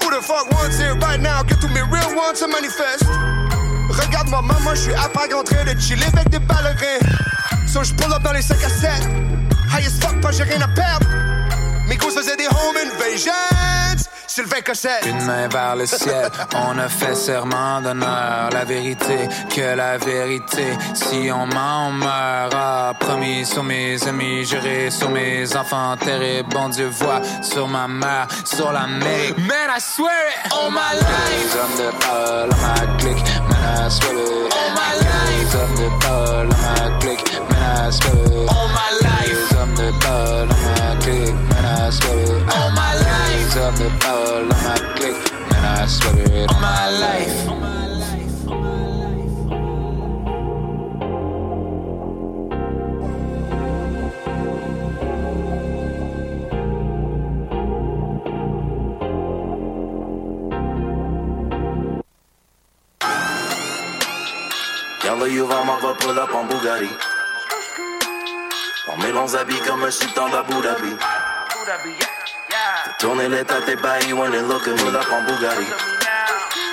Who 0.00 0.10
the 0.10 0.22
fuck 0.22 0.50
wants 0.52 0.80
it 0.80 1.04
right 1.04 1.20
now? 1.20 1.42
Que 1.46 1.54
tous 1.60 1.68
mes 1.68 1.82
real 1.82 2.16
ones 2.16 2.36
se 2.36 2.46
manifestent? 2.46 3.10
Regarde-moi, 3.90 4.40
maman, 4.40 4.74
je 4.74 4.80
suis 4.80 4.94
à 4.94 5.10
pas 5.10 5.26
en 5.36 5.42
train 5.42 5.64
de 5.64 5.78
chiller 5.78 6.06
avec 6.14 6.30
des 6.30 6.38
ballerins. 6.38 7.31
So 7.72 7.82
je 7.82 7.94
pull 7.94 8.12
up 8.12 8.22
dans 8.22 8.32
les 8.32 8.42
5 8.42 8.62
à 8.62 8.68
7. 8.68 8.90
High 9.72 9.86
as 9.86 9.98
fuck, 9.98 10.20
pas 10.20 10.30
j'ai 10.30 10.42
rien 10.42 10.60
à 10.60 10.68
perdre. 10.68 11.06
Mes 11.88 11.96
gosses 11.96 12.14
faisaient 12.14 12.36
des 12.36 12.46
home 12.46 12.76
invasions. 12.76 13.32
Sylvain 14.26 14.60
Cossette. 14.64 15.04
Une 15.06 15.24
main 15.24 15.48
vers 15.48 15.76
le 15.76 15.86
ciel, 15.86 16.28
on 16.54 16.78
a 16.78 16.88
fait 16.88 17.14
serment 17.14 17.80
d'honneur. 17.80 18.50
La 18.52 18.64
vérité, 18.64 19.28
que 19.54 19.76
la 19.76 19.98
vérité. 19.98 20.76
Si 20.94 21.30
on 21.30 21.46
ment, 21.46 21.88
on 21.88 21.92
meurt. 21.92 22.52
Ah, 22.54 22.92
promis 22.98 23.44
sur 23.44 23.62
mes 23.62 24.02
amis, 24.06 24.44
juré 24.44 24.90
sur 24.90 25.10
mes 25.10 25.54
enfants. 25.56 25.96
Terrible, 25.96 26.48
bon 26.50 26.68
Dieu 26.68 26.88
voit 26.88 27.20
sur 27.42 27.68
ma 27.68 27.86
mère, 27.88 28.26
sur 28.44 28.72
l'Amérique. 28.72 29.36
Man, 29.38 29.70
I 29.76 29.80
swear 29.80 30.28
it, 30.28 30.52
all 30.52 30.70
my 30.70 30.94
life. 30.94 31.54
Les 31.54 31.60
hommes 31.60 31.76
de 31.78 31.90
parole 31.98 32.50
ma 32.62 32.96
clique, 32.98 33.24
man, 33.48 33.86
I 33.86 33.90
swear 33.90 34.14
it. 34.14 34.52
All 34.54 34.70
my 34.74 34.92
life. 34.98 35.38
Les 35.38 35.56
hommes 35.56 35.76
de 35.76 36.04
parole 36.04 36.48
ma 36.48 36.98
clique, 37.00 37.32
man, 37.50 37.88
I 37.88 37.92
swear 37.92 38.14
it. 38.26 38.48
All 38.48 38.68
my 38.68 38.90
life. 39.02 39.50
Les 39.50 39.56
hommes 39.56 39.74
de 39.74 39.90
parole 40.00 40.48
ma 40.48 40.96
clique, 41.00 41.34
man, 41.50 41.64
I 41.64 41.90
swear 41.90 42.18
it. 42.18 42.54
All 42.54 42.70
my 42.70 42.94
life. 42.94 43.01
Man, 43.54 43.68
I 45.62 45.86
swear 45.86 46.24
it. 46.24 46.48
All 46.48 46.60
my 46.60 46.90
life. 46.98 47.48
Yuva 65.32 65.64
m'en 65.64 65.78
va 65.78 65.94
pull 65.94 66.18
up 66.18 66.34
en 66.34 66.44
Bugatti. 66.44 66.90
On 68.88 68.96
met 68.98 69.12
longs 69.12 69.34
habits 69.34 69.60
comme 69.66 69.84
un 69.84 69.90
sultan 69.90 70.28
d'Abu 70.28 70.60
Dhabi. 70.60 70.96
Fais 72.92 73.06
Tourner 73.06 73.28
les 73.28 73.44
têtes 73.44 73.68
et 73.68 73.76
bailles 73.76 74.12
when 74.12 74.30
they 74.32 74.42
look 74.42 74.66
at 74.66 74.74
me 74.74 74.88
up 74.94 75.06
en 75.12 75.24
Bugatti. 75.24 75.66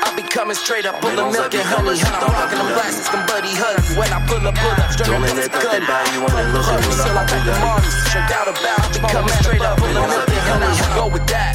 I 0.05 0.15
be 0.15 0.23
coming 0.23 0.55
straight 0.55 0.85
up, 0.85 0.95
full 1.01 1.11
of 1.19 1.31
milk 1.31 1.53
and 1.53 1.63
honey. 1.63 1.99
I'm 2.01 2.33
rocking 2.33 2.57
them 2.57 2.67
glasses, 2.73 3.09
them 3.09 3.25
buddy 3.27 3.53
hugs. 3.55 3.95
When 3.97 4.11
I 4.11 4.19
pull 4.27 4.45
up, 4.47 4.55
pull 4.55 4.71
up, 4.71 4.91
straight 4.91 5.07
Tourner 5.07 5.27
up 5.29 5.35
les 5.35 5.43
the 5.43 5.49
têtes 5.49 5.73
et 5.73 5.79
gun. 5.79 5.87
bailles 5.87 6.19
when 6.19 6.33
they 6.35 6.47
look 6.51 6.67
at 6.67 6.79
me 6.85 6.91
Still 6.91 7.17
up 7.17 7.29
I 7.29 7.35
en 7.35 7.45
got 7.45 7.45
the 7.45 7.51
Bugatti. 7.51 7.61
Marley's, 7.61 7.97
no 8.13 8.21
doubt 8.29 8.47
about. 8.47 8.79
I 8.79 8.87
be 8.93 8.99
coming 9.13 9.35
straight 9.41 9.61
up, 9.61 9.79
full 9.79 9.97
of 9.97 10.07
milk 10.09 10.29
and 10.29 10.45
honey. 10.49 10.77
You 10.77 10.87
go 10.95 11.05
with 11.07 11.25
that. 11.27 11.53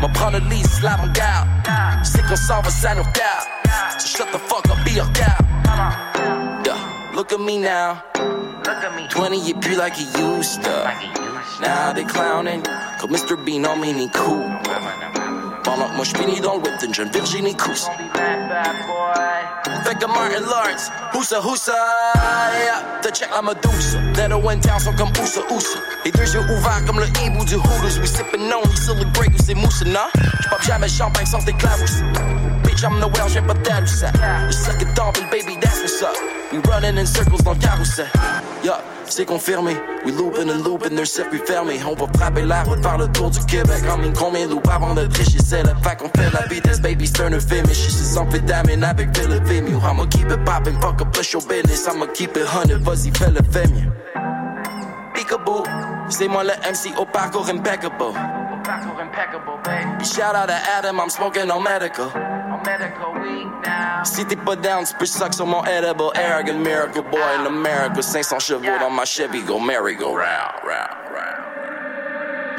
M'en 0.00 0.08
prendre 0.12 0.38
le 0.38 0.48
lead, 0.48 0.66
slap 0.66 1.00
mon 1.00 1.12
gars. 1.12 1.46
C'est 2.04 2.22
qu'on 2.26 2.36
s'en 2.36 2.60
va, 2.62 2.70
ça 2.70 2.94
nous 2.94 3.02
doubt. 3.02 3.44
So 3.98 4.06
shut 4.18 4.28
the 4.32 4.38
fuck 4.38 4.68
up, 4.70 4.78
be 4.84 4.98
a 4.98 5.04
cow. 5.14 5.38
Yeah, 6.64 6.76
look 7.14 7.32
at 7.32 7.40
me 7.40 7.58
now. 7.58 8.02
20 8.66 9.46
you 9.46 9.54
be 9.54 9.76
like 9.76 9.94
he 9.94 10.04
used 10.18 10.62
to. 10.64 10.92
Now 11.60 11.92
they 11.92 12.02
clowning. 12.02 12.62
Cause 12.98 13.10
Mr. 13.10 13.36
Bean 13.36 13.64
on 13.64 13.80
me, 13.80 13.92
he 13.92 14.08
cool. 14.08 14.42
Pendant 15.62 15.88
que 15.88 15.94
moi 15.94 16.04
j'finis 16.04 16.40
dans 16.40 16.56
le 16.56 16.62
whip 16.62 16.76
d'une 16.80 16.92
jeune 16.92 17.10
Virginie 17.10 17.54
Cousse. 17.54 17.86
Fait 19.84 19.94
que 19.94 20.06
Martin 20.06 20.40
Lawrence, 20.40 20.90
Houssa 21.14 21.40
Houssa, 21.40 21.72
yeah. 22.58 22.82
Te 23.02 23.12
check 23.14 23.30
la 23.30 23.40
Medusa. 23.40 23.98
Leto 24.16 24.48
in 24.48 24.58
town 24.58 24.80
sont 24.80 24.94
comme 24.94 25.10
Oussa 25.22 25.42
Oussa. 25.52 25.78
Les 26.04 26.10
deux 26.10 26.34
yeux 26.34 26.40
ouverts 26.40 26.84
comme 26.86 26.98
le 26.98 27.06
hibou 27.22 27.44
du 27.44 27.54
Hooters. 27.54 28.00
We 28.00 28.10
sippin' 28.10 28.50
on, 28.52 28.68
il 28.68 28.78
sur 28.78 28.94
le 28.96 29.04
Grey 29.12 29.28
ou 29.28 29.42
c'est 29.44 29.54
mousse, 29.54 29.84
non? 29.86 30.08
J'pop 30.40 30.62
jamais 30.62 30.88
champagne 30.88 31.26
sans 31.26 31.44
déclarousse. 31.44 32.02
Bitch, 32.64 32.82
I'm 32.82 32.98
the 32.98 33.06
well, 33.16 33.28
j'ai 33.28 33.42
pas 33.42 33.54
d'air 33.54 33.86
ça. 33.86 34.10
Je 34.48 34.52
suck 34.52 34.82
it 34.82 34.98
off 34.98 35.16
and 35.20 35.30
baby, 35.30 35.56
that's 35.60 35.80
what's 35.82 36.02
up. 36.02 36.16
We 36.52 36.60
running 36.68 36.98
in 36.98 37.06
circles 37.06 37.42
dans 37.42 37.52
le 37.52 37.58
carrousel. 37.58 38.06
Yeah, 38.66 38.80
c'est 39.04 39.24
confirmé. 39.24 39.76
We 40.04 40.12
loopin' 40.12 40.50
and 40.50 40.64
loopin', 40.64 40.96
their 40.96 41.06
circuit 41.06 41.38
fermé. 41.46 41.78
On 41.88 41.94
va 41.94 42.12
frapper 42.18 42.42
la 42.42 42.64
route 42.64 42.82
par 42.82 42.98
le 42.98 43.06
tour 43.06 43.30
du 43.30 43.38
Québec. 43.46 43.84
En 43.88 43.96
mine, 43.96 44.12
combien 44.12 44.48
loupes 44.48 44.68
avant 44.68 44.92
de 44.92 45.06
tricher? 45.06 45.38
C'est 45.38 45.62
le 45.62 45.68
fait 45.84 45.96
qu'on 45.96 46.08
fait 46.08 46.32
la 46.32 46.44
vitesse, 46.48 46.80
baby, 46.80 47.06
film. 47.06 47.32
Et 47.32 47.68
je 47.68 47.90
suis 47.90 48.18
amphétamine 48.18 48.82
avec 48.82 49.16
Philip 49.16 49.44
Vimeo. 49.44 49.78
I'ma 49.78 50.04
keep 50.10 50.28
it 50.32 50.44
poppin', 50.44 50.80
fuck 50.80 51.00
up, 51.00 51.12
push 51.12 51.32
your 51.32 51.46
business. 51.46 51.86
I'ma 51.86 52.08
keep 52.08 52.36
it 52.36 52.42
hundred, 52.44 52.82
vas-y, 52.82 53.12
fais 53.16 53.30
le 53.30 53.40
mieux. 53.72 53.92
Peekaboo, 55.14 55.62
c'est 56.08 56.26
moi 56.26 56.42
le 56.42 56.50
MC 56.68 56.92
au 56.98 57.04
parcours 57.04 57.48
impeccable. 57.48 57.94
Puis 59.98 60.08
shout 60.08 60.34
out 60.34 60.48
to 60.48 60.54
Adam, 60.76 60.98
I'm 60.98 61.08
smoking 61.08 61.52
on 61.52 61.62
medical. 61.62 62.10
Si 64.04 64.24
t'es 64.24 64.36
pas 64.36 64.56
down, 64.56 64.84
tu 64.84 64.94
peux 64.94 65.06
suck 65.06 65.34
sur 65.34 65.46
mon 65.46 65.64
edible. 65.64 66.10
Arrogant 66.14 66.58
miracle 66.58 67.02
boy 67.10 67.20
in 67.38 67.46
America. 67.46 68.02
500 68.02 68.38
chevaux 68.38 68.78
dans 68.80 68.90
ma 68.90 69.04
Chevy, 69.04 69.42
go 69.42 69.58
merry 69.58 69.94
go 69.94 70.14
round, 70.14 70.54
round, 70.64 70.90
round. 71.10 71.46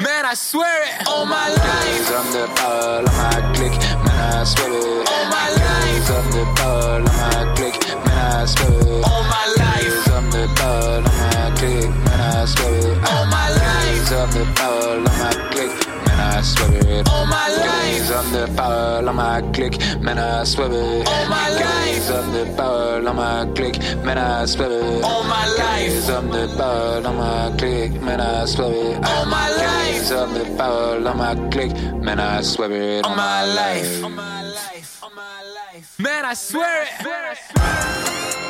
Man, 0.00 0.24
I 0.24 0.34
swear 0.34 0.84
it 0.84 1.08
on 1.08 1.28
my 1.28 1.48
life. 1.48 2.10
Hommes 2.12 2.32
de 2.32 2.46
parole 2.54 3.06
à 3.06 3.12
ma 3.18 3.52
clique, 3.54 3.80
man, 4.04 4.42
I 4.42 4.44
swear 4.44 4.70
it. 4.70 5.08
On 5.10 5.28
my 5.28 5.48
life. 5.58 6.10
Hommes 6.10 6.30
the 6.30 6.44
parole 6.54 7.02
à 7.02 7.12
my 7.34 7.54
clique, 7.56 7.82
man, 8.06 8.42
I 8.42 8.46
swear 8.46 8.70
it. 8.78 9.04
On 9.04 9.24
my 9.26 9.46
life. 9.56 10.06
Hommes 10.08 10.30
the 10.30 10.46
parole 10.54 11.02
à 11.02 11.10
my 11.34 11.50
clique, 11.56 11.90
man, 12.04 12.20
I 12.20 12.46
swear 12.46 12.74
it. 12.78 12.98
On 13.10 13.26
my 13.28 13.48
life. 13.50 14.12
Hommes 14.12 14.34
the 14.34 14.44
parole 14.54 15.02
à 15.02 15.08
my 15.18 15.32
clique, 15.50 15.74
man, 15.87 15.87
I 16.28 16.42
swear 16.42 16.76
it. 16.76 17.08
On 17.08 17.28
my 17.28 17.48
life. 17.48 18.10
Hommes 18.10 18.32
de 18.32 18.46
parole 18.54 19.08
à 19.08 19.12
ma 19.12 19.40
clique, 19.52 19.78
man, 20.00 20.18
I 20.18 20.44
swear 20.44 20.70
it. 20.70 21.08
On 21.08 21.28
my 21.28 21.48
life. 21.50 22.10
Hommes 22.10 22.32
de 22.32 22.44
parole 22.56 23.06
à 23.08 23.12
ma 23.12 23.46
clique, 23.54 23.78
man, 24.04 24.18
I 24.18 24.46
swear 24.46 24.70
it. 24.70 25.04
On 25.04 25.26
my 25.26 25.46
life. 25.56 26.08
Hommes 26.10 26.30
de 26.30 26.46
parole 26.56 27.06
à 27.06 27.12
ma 27.12 27.50
clique, 27.56 28.00
man, 28.02 28.20
I 28.20 28.46
swear 28.46 28.70
it. 28.72 28.96
On 29.04 29.28
my 29.28 29.48
life. 29.56 30.10
Hommes 30.12 30.34
de 30.34 30.44
parole 30.56 31.06
à 31.06 31.14
ma 31.14 31.34
clique, 31.50 31.74
man, 32.02 32.20
I 32.20 32.42
swear 32.42 32.70
it. 32.72 33.06
On 33.06 33.16
my 33.16 33.44
life. 33.44 34.04
On 34.04 34.10
my 34.10 34.42
life. 34.42 35.00
On 35.02 35.10
my 35.14 35.42
life. 35.56 35.98
Man, 35.98 36.24
I 36.24 36.34
swear 36.34 36.84
it. 36.84 38.47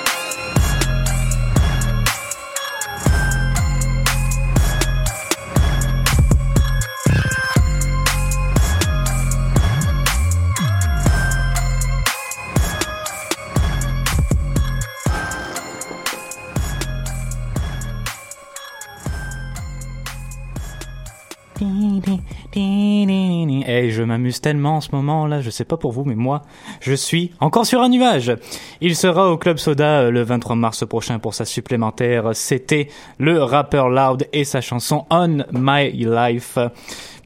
Hey, 22.55 23.91
je 23.91 24.03
m'amuse 24.03 24.41
tellement 24.41 24.77
en 24.77 24.81
ce 24.81 24.91
moment 24.93 25.27
là, 25.27 25.41
je 25.41 25.51
sais 25.51 25.65
pas 25.65 25.77
pour 25.77 25.93
vous, 25.93 26.05
mais 26.05 26.15
moi, 26.15 26.43
je 26.81 26.95
suis 26.95 27.33
encore 27.41 27.67
sur 27.67 27.81
un 27.83 27.89
nuage. 27.89 28.33
Il 28.81 28.95
sera 28.95 29.33
au 29.33 29.39
Club 29.39 29.59
Soda 29.59 30.03
euh, 30.03 30.11
le 30.11 30.23
23 30.23 30.55
mars 30.57 30.87
prochain 30.87 31.19
pour 31.19 31.35
sa 31.35 31.45
supplémentaire. 31.45 32.31
C'était 32.35 32.89
le 33.19 33.43
rappeur 33.43 33.89
Loud 33.89 34.29
et 34.33 34.45
sa 34.45 34.61
chanson 34.61 35.05
On 35.11 35.45
My 35.53 35.91
Life. 35.93 36.59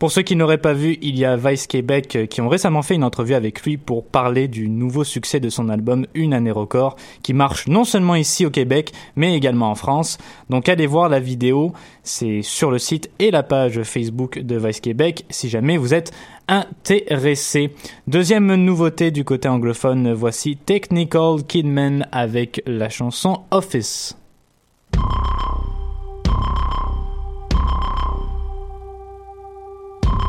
Pour 0.03 0.11
ceux 0.11 0.23
qui 0.23 0.35
n'auraient 0.35 0.59
pas 0.59 0.73
vu, 0.73 0.99
il 1.01 1.17
y 1.17 1.25
a 1.25 1.37
Vice 1.37 1.69
Québec 1.69 2.17
euh, 2.17 2.27
qui 2.27 2.41
ont 2.41 2.49
récemment 2.49 2.83
fait 2.83 2.97
une 2.97 3.05
entrevue 3.05 3.35
avec 3.35 3.63
lui 3.63 3.77
pour 3.77 4.05
parler 4.05 4.49
du 4.49 4.69
nouveau 4.69 5.05
succès 5.05 5.39
de 5.39 5.49
son 5.49 5.69
album 5.69 6.07
Une 6.15 6.35
année 6.35 6.51
record, 6.51 6.97
qui 7.23 7.33
marche 7.33 7.69
non 7.69 7.85
seulement 7.85 8.17
ici 8.17 8.45
au 8.45 8.51
Québec, 8.51 8.91
mais 9.15 9.37
également 9.37 9.71
en 9.71 9.77
France. 9.77 10.19
Donc 10.51 10.69
allez 10.69 10.89
voir 10.89 11.09
la 11.09 11.21
vidéo, 11.21 11.73
c'est 12.03 12.43
sur 12.43 12.73
le 12.73 12.79
site 12.79 13.13
et 13.21 13.31
la 13.31 13.45
page 13.45 13.81
Facebook 13.85 14.41
de 14.41 14.57
Vice 14.57 14.81
Québec 14.81 15.25
si 15.31 15.49
jamais 15.49 15.77
vous 15.77 15.95
êtes 15.95 16.11
intéressé. 16.49 17.73
Deuxième 18.09 18.53
nouveauté 18.57 19.13
du 19.13 19.23
côté 19.23 19.47
anglophone, 19.47 20.13
voici 20.15 20.57
Technical 20.57 21.45
Kidman 21.47 22.09
avec 22.11 22.61
la 22.67 22.89
chanson 22.89 23.43
Office. 23.53 24.17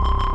you 0.04 0.33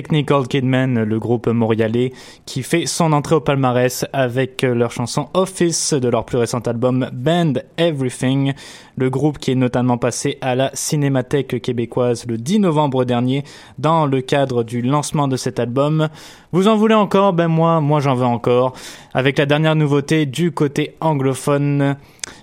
Technical 0.00 0.48
Kidman, 0.48 1.02
le 1.02 1.18
groupe 1.18 1.46
montréalais 1.46 2.14
qui 2.46 2.62
fait 2.62 2.86
son 2.86 3.12
entrée 3.12 3.34
au 3.34 3.42
palmarès 3.42 4.06
avec 4.14 4.62
leur 4.62 4.92
chanson 4.92 5.28
Office 5.34 5.92
de 5.92 6.08
leur 6.08 6.24
plus 6.24 6.38
récent 6.38 6.60
album 6.60 7.10
Band 7.12 7.52
Everything. 7.76 8.54
Le 8.96 9.10
groupe 9.10 9.36
qui 9.36 9.50
est 9.50 9.56
notamment 9.56 9.98
passé 9.98 10.38
à 10.40 10.54
la 10.54 10.70
Cinémathèque 10.72 11.60
québécoise 11.60 12.24
le 12.26 12.38
10 12.38 12.60
novembre 12.60 13.04
dernier 13.04 13.44
dans 13.78 14.06
le 14.06 14.22
cadre 14.22 14.64
du 14.64 14.80
lancement 14.80 15.28
de 15.28 15.36
cet 15.36 15.60
album. 15.60 16.08
Vous 16.50 16.66
en 16.66 16.76
voulez 16.76 16.94
encore? 16.94 17.34
Ben 17.34 17.48
moi, 17.48 17.82
moi 17.82 18.00
j'en 18.00 18.14
veux 18.14 18.24
encore. 18.24 18.72
Avec 19.12 19.36
la 19.36 19.44
dernière 19.44 19.76
nouveauté 19.76 20.24
du 20.24 20.50
côté 20.50 20.96
anglophone, 21.02 21.96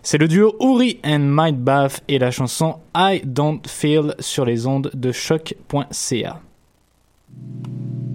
c'est 0.03 0.19
le 0.19 0.27
duo 0.27 0.55
Uri 0.61 0.99
and 1.03 1.21
Might 1.21 1.57
Bath 1.57 2.03
et 2.07 2.19
la 2.19 2.29
chanson 2.29 2.75
I 2.95 3.19
Don't 3.25 3.61
Feel 3.65 4.13
sur 4.19 4.45
les 4.45 4.67
ondes 4.67 4.91
de 4.93 5.11
choc.ca. 5.11 6.39
Thank 7.39 7.67
you. 7.67 8.06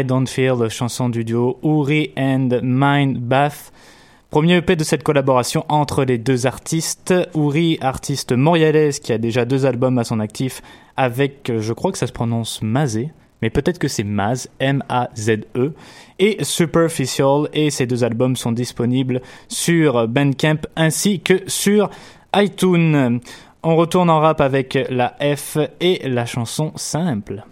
I 0.00 0.04
Don't 0.04 0.26
Feel, 0.26 0.70
chanson 0.70 1.10
du 1.10 1.24
duo 1.24 1.58
Uri 1.62 2.12
and 2.16 2.48
Mind 2.62 3.18
Bath. 3.18 3.70
Premier 4.30 4.56
EP 4.56 4.74
de 4.74 4.84
cette 4.84 5.02
collaboration 5.02 5.66
entre 5.68 6.04
les 6.04 6.16
deux 6.16 6.46
artistes. 6.46 7.12
Uri, 7.34 7.76
artiste 7.82 8.32
montréalaise 8.32 8.98
qui 8.98 9.12
a 9.12 9.18
déjà 9.18 9.44
deux 9.44 9.66
albums 9.66 9.98
à 9.98 10.04
son 10.04 10.18
actif 10.18 10.62
avec, 10.96 11.52
je 11.54 11.72
crois 11.74 11.92
que 11.92 11.98
ça 11.98 12.06
se 12.06 12.12
prononce 12.12 12.62
Mazé, 12.62 13.10
mais 13.42 13.50
peut-être 13.50 13.78
que 13.78 13.88
c'est 13.88 14.04
Maz, 14.04 14.48
M-A-Z-E, 14.58 15.74
et 16.18 16.44
Superficial, 16.44 17.48
et 17.52 17.68
ces 17.68 17.86
deux 17.86 18.02
albums 18.02 18.36
sont 18.36 18.52
disponibles 18.52 19.20
sur 19.48 20.08
Bandcamp 20.08 20.60
ainsi 20.76 21.20
que 21.20 21.42
sur 21.46 21.90
iTunes. 22.34 23.20
On 23.62 23.76
retourne 23.76 24.08
en 24.08 24.20
rap 24.20 24.40
avec 24.40 24.78
la 24.88 25.14
F 25.20 25.58
et 25.80 26.08
la 26.08 26.24
chanson 26.24 26.72
simple. 26.76 27.44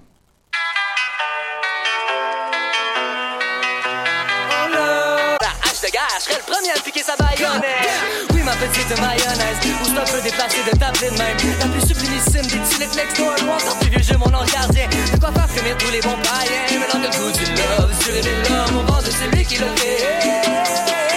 Premier 6.48 6.72
à 6.72 6.80
piquer 6.80 7.02
sa 7.02 7.16
baïonnette. 7.16 7.88
Oui, 8.32 8.42
ma 8.42 8.52
petite 8.56 8.90
mayonnaise, 9.00 9.60
où 9.82 9.86
c'est 9.86 10.00
un 10.00 10.04
peu 10.04 10.20
déplacé 10.22 10.58
de 10.64 10.76
t'appeler 10.76 11.10
de 11.10 11.18
même. 11.18 11.36
La 11.60 11.66
plus 11.68 11.86
sublimissime 11.86 12.46
des 12.48 12.60
tulips 12.68 12.96
next 12.96 13.16
door, 13.18 13.34
moi, 13.44 13.56
encore 13.56 13.78
plus 13.78 13.90
vieux 13.90 14.02
jeu, 14.02 14.16
mon 14.16 14.32
ange 14.34 14.50
gardien. 14.52 14.88
De 14.88 15.20
quoi 15.20 15.32
faire 15.32 15.48
frémir 15.48 15.76
tous 15.78 15.90
les 15.90 16.00
bons 16.00 16.18
païens. 16.24 16.80
Mais 16.80 16.88
dans 16.92 17.00
le 17.04 17.10
goût 17.16 17.32
du 17.32 17.44
love, 17.44 17.92
sur 18.02 18.14
les 18.14 18.22
l'homme, 18.22 18.78
au 18.78 18.82
vent 18.90 19.02
de 19.02 19.10
celui 19.10 19.44
qui 19.44 19.56
le 19.58 19.68
fait. 19.76 21.07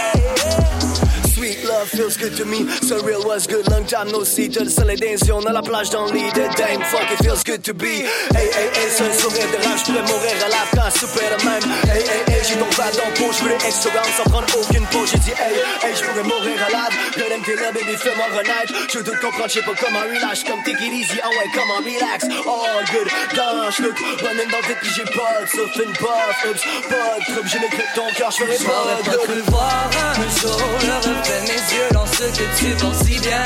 Love 1.81 1.89
feels 1.89 2.15
good 2.15 2.37
to 2.37 2.45
me. 2.45 2.69
So 2.85 3.01
real 3.01 3.25
was 3.25 3.47
good, 3.47 3.67
long 3.71 3.87
time 3.87 4.11
no 4.11 4.23
see. 4.23 4.47
T'as 4.47 4.65
le 4.65 4.69
soleil 4.69 4.97
dans 4.97 5.07
les 5.07 5.31
on 5.31 5.43
a 5.47 5.51
la 5.51 5.63
plage 5.63 5.89
dans 5.89 6.05
le 6.05 6.11
lit. 6.13 6.29
Dame, 6.31 6.83
fuck 6.83 7.09
it 7.09 7.17
feels 7.23 7.43
good 7.43 7.63
to 7.63 7.73
be. 7.73 8.05
Hey, 8.37 8.53
hey, 8.53 8.69
hey, 8.77 8.89
c'est 8.93 9.09
un 9.09 9.13
sourire 9.17 9.49
de 9.49 9.57
rage, 9.65 9.79
j'pourrais 9.81 10.05
mourir 10.05 10.37
à 10.45 10.49
la 10.49 10.61
quand 10.77 10.91
super 10.93 11.33
même. 11.43 11.65
Hey, 11.89 12.05
hey, 12.05 12.21
hey, 12.29 12.43
j'ai 12.45 12.53
ton 12.53 12.69
bad 12.77 12.93
dans 12.93 13.09
le 13.09 13.15
pot, 13.17 13.33
j'veux 13.33 13.49
les 13.49 13.65
extra 13.65 13.89
rounds 13.97 14.13
sans 14.15 14.29
prendre 14.29 14.45
aucune 14.61 14.85
pause. 14.93 15.09
J'ai 15.09 15.17
dit 15.25 15.33
hey, 15.41 15.57
hey, 15.81 15.95
j'pourrais 15.97 16.21
mourir 16.21 16.53
à 16.61 16.69
la 16.69 16.85
Le 17.17 17.29
l'aime 17.29 17.41
t'es 17.41 17.55
là, 17.55 17.71
baby, 17.73 17.97
fais-moi 17.97 18.29
renaître. 18.29 18.73
Je 18.93 18.99
dois 18.99 19.15
te 19.17 19.21
comprendre, 19.25 19.49
j'sais 19.49 19.65
pas 19.65 19.73
comment 19.81 20.05
relax. 20.05 20.43
Comme 20.43 20.61
take 20.61 20.85
it 20.85 20.93
easy, 20.93 21.17
oh 21.25 21.33
ouais, 21.33 21.49
comment 21.57 21.81
relax. 21.81 22.29
All 22.29 22.85
good, 22.93 23.09
blanche, 23.33 23.79
look, 23.81 23.97
running 24.21 24.49
dans 24.53 24.61
le 24.61 24.67
vide, 24.69 24.81
pis 24.85 24.93
j'ai 24.93 25.09
pas 25.17 25.41
de 25.41 25.49
surfing 25.49 25.93
puff. 25.97 26.37
Oops, 26.45 26.61
pas 26.93 27.17
de 27.17 27.25
trouble, 27.25 27.49
j'ai 27.49 27.57
ton 27.97 28.05
cœur, 28.13 28.29
J'aurais 28.37 28.61
pas 28.69 29.01
de 29.01 29.17
cru 29.25 29.41
voir 29.49 29.89
un 29.97 30.29
jour 30.37 30.61
le 30.85 31.09
de 31.09 31.41
mes 31.49 31.70
yeux 31.73 31.89
dans 31.93 32.05
ce 32.05 32.23
que 32.23 32.45
tu 32.57 32.65
portes 32.81 33.03
si 33.05 33.19
bien. 33.19 33.43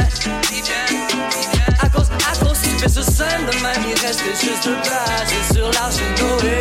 À 1.81 1.89
cause, 1.89 2.09
à 2.31 2.33
cause, 2.43 2.59
tu 2.61 2.69
fais 2.79 2.89
ce 2.89 3.01
scène 3.01 3.45
de 3.45 3.55
même, 3.61 3.83
il 3.87 3.99
reste 4.05 4.23
juste 4.41 4.69
place 4.83 5.33
sur 5.53 5.67
l'arche 5.71 6.01
Noé. 6.19 6.59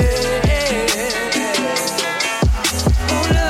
Oh 3.11 3.33
là, 3.33 3.44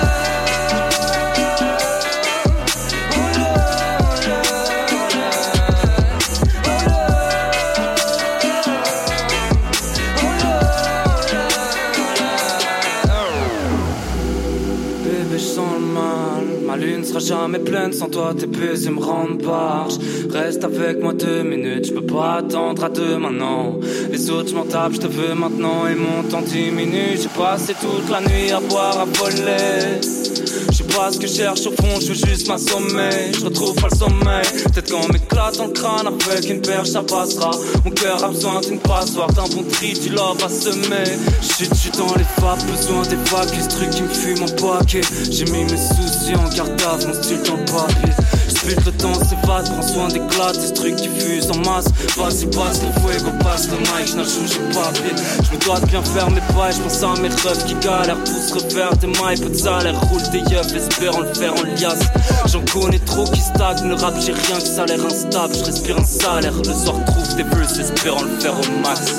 jamais 17.24 17.58
pleine 17.58 17.92
sans 17.92 18.08
toi, 18.08 18.34
tes 18.38 18.46
baisers 18.46 18.90
me 18.90 19.00
rendent 19.00 19.42
barge. 19.42 19.94
Reste 20.30 20.64
avec 20.64 21.02
moi 21.02 21.12
deux 21.14 21.42
minutes, 21.42 21.86
je 21.86 21.92
peux 21.92 22.04
pas 22.04 22.36
attendre 22.36 22.84
à 22.84 22.88
demain, 22.88 23.30
non. 23.30 23.80
Les 24.10 24.30
autres, 24.30 24.50
je 24.50 24.54
m'en 24.54 24.64
tape, 24.64 24.92
je 24.94 25.00
te 25.00 25.06
veux 25.06 25.34
maintenant 25.34 25.86
et 25.86 25.94
mon 25.94 26.22
temps 26.28 26.42
diminue. 26.42 27.16
J'ai 27.20 27.28
passé 27.28 27.74
toute 27.80 28.10
la 28.10 28.20
nuit 28.20 28.50
à 28.50 28.60
boire, 28.60 28.98
à 29.00 29.04
voler. 29.04 30.00
Je 30.70 30.78
sais 30.78 30.84
pas 30.84 31.12
ce 31.12 31.18
que 31.18 31.26
je 31.26 31.34
cherche 31.34 31.66
au 31.66 31.70
fond, 31.70 32.00
je 32.00 32.08
veux 32.08 32.26
juste 32.28 32.48
m'assommer. 32.48 33.32
Je 33.32 33.44
retrouve 33.44 33.74
pas 33.76 33.88
le 33.90 33.96
sommeil. 33.96 34.42
Peut-être 34.64 34.92
qu'on 34.92 35.12
m'éclate 35.12 35.58
le 35.58 35.68
crâne 35.68 36.08
avec 36.08 36.50
une 36.50 36.60
perche, 36.60 36.90
ça 36.90 37.02
passera. 37.02 37.52
Mon 37.84 37.90
cœur 37.92 38.22
a 38.24 38.28
besoin 38.28 38.60
d'une 38.60 38.80
passoire, 38.80 39.32
d'un 39.32 39.48
bon 39.54 39.62
tri, 39.70 39.92
du 39.92 40.08
love 40.10 40.42
à 40.44 40.48
semer. 40.48 41.04
Je 41.40 41.64
suis 41.74 41.90
dans 41.90 42.14
les 42.16 42.26
vapes, 42.38 42.64
besoin 42.66 43.02
des 43.02 43.16
vagues, 43.30 43.54
les 43.56 43.68
trucs 43.68 43.90
qui 43.90 44.02
me 44.02 44.08
fument 44.08 44.42
en 44.42 44.78
paquet. 44.78 45.02
J'ai 45.30 45.44
mis 45.46 45.64
mes 45.64 45.76
soucis 46.24 46.36
en 46.36 46.76
garde 46.76 47.06
mon 47.06 47.14
style 47.14 47.42
dans 47.42 47.56
le 47.56 47.64
papier. 47.64 48.12
Le 48.86 48.92
temps 48.92 49.12
s'évade, 49.14 49.68
prends 49.70 49.86
soin 49.86 50.08
des 50.08 50.20
clats, 50.20 50.52
des 50.52 50.72
trucs 50.72 50.96
qui 50.96 51.08
fusent 51.08 51.50
en 51.50 51.58
masse. 51.58 51.86
Vas-y, 52.16 52.46
passe 52.46 52.80
le 52.80 53.00
fuego, 53.00 53.30
passe 53.42 53.68
le 53.68 53.76
mic, 53.78 54.06
j'n'ai 54.06 54.24
j'ai 54.24 54.74
pas 54.74 54.90
pied. 54.92 55.12
J'me 55.42 55.58
dois 55.58 55.80
de 55.80 55.86
bien 55.86 56.02
faire 56.02 56.30
mes 56.30 56.40
pas, 56.40 56.70
j'pense 56.70 57.02
à 57.02 57.20
mes 57.20 57.28
rêves 57.28 57.64
qui 57.66 57.74
galèrent 57.74 58.16
se 58.24 58.54
refaire 58.54 58.96
des 58.96 59.06
mailles, 59.06 59.38
peu 59.38 59.50
de 59.50 59.54
salaire, 59.54 60.00
roule 60.08 60.22
des 60.32 60.38
yeux, 60.38 60.76
espérant 60.76 61.20
le 61.20 61.34
faire 61.34 61.52
en 61.52 61.62
liasse. 61.62 62.08
J'en 62.46 62.64
connais 62.72 62.98
trop 63.00 63.24
qui 63.24 63.40
stagnent, 63.40 63.88
le 63.88 63.94
rap 63.94 64.14
j'ai 64.18 64.32
rien 64.32 64.56
que 64.56 64.66
ça 64.66 64.86
l'air 64.86 65.04
instable, 65.04 65.54
je 65.54 65.64
respire 65.64 65.98
un 65.98 66.04
salaire. 66.04 66.54
Le 66.56 66.72
soir 66.72 66.96
trouve 67.06 67.36
des 67.36 67.42
verses, 67.42 67.78
espérant 67.78 68.22
le 68.22 68.40
faire 68.40 68.54
au 68.54 68.80
max. 68.80 69.12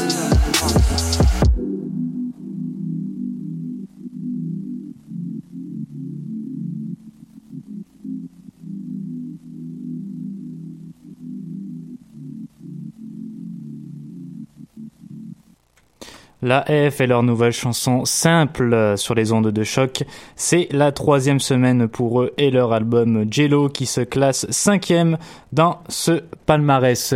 La 16.41 16.65
F 16.65 17.01
et 17.01 17.07
leur 17.07 17.23
nouvelle 17.23 17.51
chanson 17.53 18.05
Simple 18.05 18.93
sur 18.97 19.15
les 19.15 19.31
ondes 19.31 19.51
de 19.51 19.63
choc. 19.63 20.03
C'est 20.35 20.67
la 20.71 20.91
troisième 20.91 21.39
semaine 21.39 21.87
pour 21.87 22.21
eux 22.21 22.33
et 22.37 22.51
leur 22.51 22.73
album 22.73 23.25
Jello 23.31 23.69
qui 23.69 23.85
se 23.85 24.01
classe 24.01 24.45
cinquième 24.49 25.17
dans 25.53 25.79
ce 25.87 26.23
palmarès. 26.45 27.13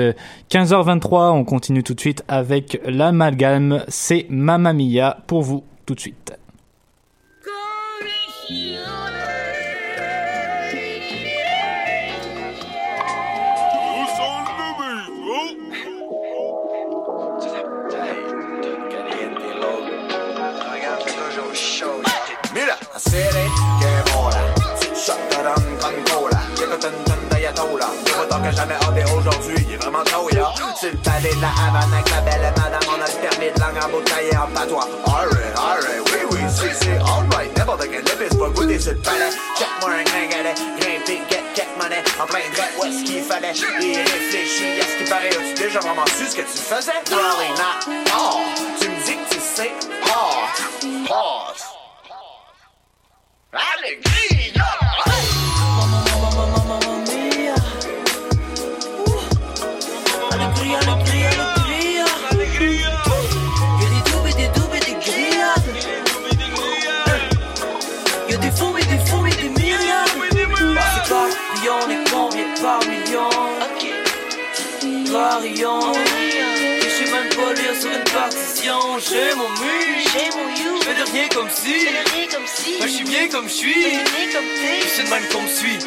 15h23, 0.50 1.32
on 1.32 1.44
continue 1.44 1.84
tout 1.84 1.94
de 1.94 2.00
suite 2.00 2.24
avec 2.28 2.82
l'amalgame. 2.86 3.84
C'est 3.90 4.26
Mamma 4.30 4.74
Mia 4.74 5.18
pour 5.28 5.42
vous 5.42 5.64
tout 5.86 5.96
de 5.96 6.00
suite. 6.00 6.39
Que 28.44 28.56
jamais 28.56 28.74
hâte 28.76 29.12
aujourd'hui. 29.18 29.56
Il 29.68 29.74
est 29.74 29.78
vraiment 29.78 30.04
tôt, 30.06 30.30
ya 30.32 30.54
C'est 30.80 30.92
le 30.92 30.98
palais 30.98 31.34
de 31.36 31.42
la 31.42 31.50
Havane 31.50 31.94
Avec 31.94 32.10
la 32.10 32.22
belle 32.22 32.54
madame. 32.56 32.80
On 32.88 33.02
a 33.02 33.06
le 33.06 33.30
permis 33.30 33.52
de 33.54 33.60
langue 33.60 33.84
en 33.84 33.90
bouteille 33.90 34.30
et 34.32 34.38
en 34.38 34.48
patois. 34.48 34.88
Alright, 35.08 35.58
alright, 35.58 36.02
oui, 36.12 36.20
oui, 36.32 36.40
c'est, 36.50 36.74
c'est 36.74 36.98
alright 37.00 37.58
N'importe 37.58 37.82
quel 37.90 38.00
épice 38.00 38.38
va 38.38 38.48
goûter 38.50 38.80
sur 38.80 38.94
le 38.94 39.00
palais. 39.00 39.30
Check-moi 39.58 39.90
un 39.92 40.04
gringalet 40.04 40.56
Grimper, 40.80 41.22
get, 41.30 41.44
get 41.56 41.68
money. 41.78 42.02
En 42.22 42.26
plein 42.28 42.40
droit, 42.54 42.66
où 42.80 42.86
est-ce 42.86 43.04
qu'il 43.04 43.24
fallait? 43.24 43.52
Et 43.52 43.98
réfléchis 44.04 44.80
à 44.80 44.86
ce 44.86 45.04
qui 45.04 45.10
paraît 45.10 45.30
As-tu 45.30 45.54
déjà 45.64 45.80
vraiment 45.80 46.06
su 46.08 46.26
ce 46.26 46.36
que 46.38 46.42
tu 46.42 46.58
faisais? 46.58 46.92
Probably 47.06 47.50
not 47.60 47.80
Oh, 48.16 48.40
tu 48.80 48.88
me 48.90 48.96
dis 49.06 49.18
que 49.18 49.36
tu 49.36 49.40
sais 49.42 49.72
Oh, 50.08 50.46
pause. 51.08 51.66
Alegria! 53.52 54.10
Alegría, 54.30 54.89
Et 75.20 76.82
je 76.82 76.90
sais 76.90 77.12
même 77.12 77.28
pas 77.30 77.54
lire 77.54 77.76
sur 77.78 77.92
une 77.92 78.04
partition. 78.06 78.80
J'ai 79.00 79.36
mon 79.36 79.50
mu. 79.50 80.00
Je 80.00 80.84
fais 80.86 80.96
de 80.96 81.12
rien 81.12 81.28
comme 81.34 81.50
si. 81.50 81.88
Moi 82.78 82.88
je 82.88 82.92
suis 82.92 83.04
bien 83.04 83.28
comme 83.28 83.50
je 83.50 83.54
suis. 83.54 83.84
Et 83.84 84.00
c'est 84.88 85.04
de 85.04 85.10
même 85.10 85.24
qu'on 85.32 85.42
me 85.42 85.48
suit. 85.48 85.80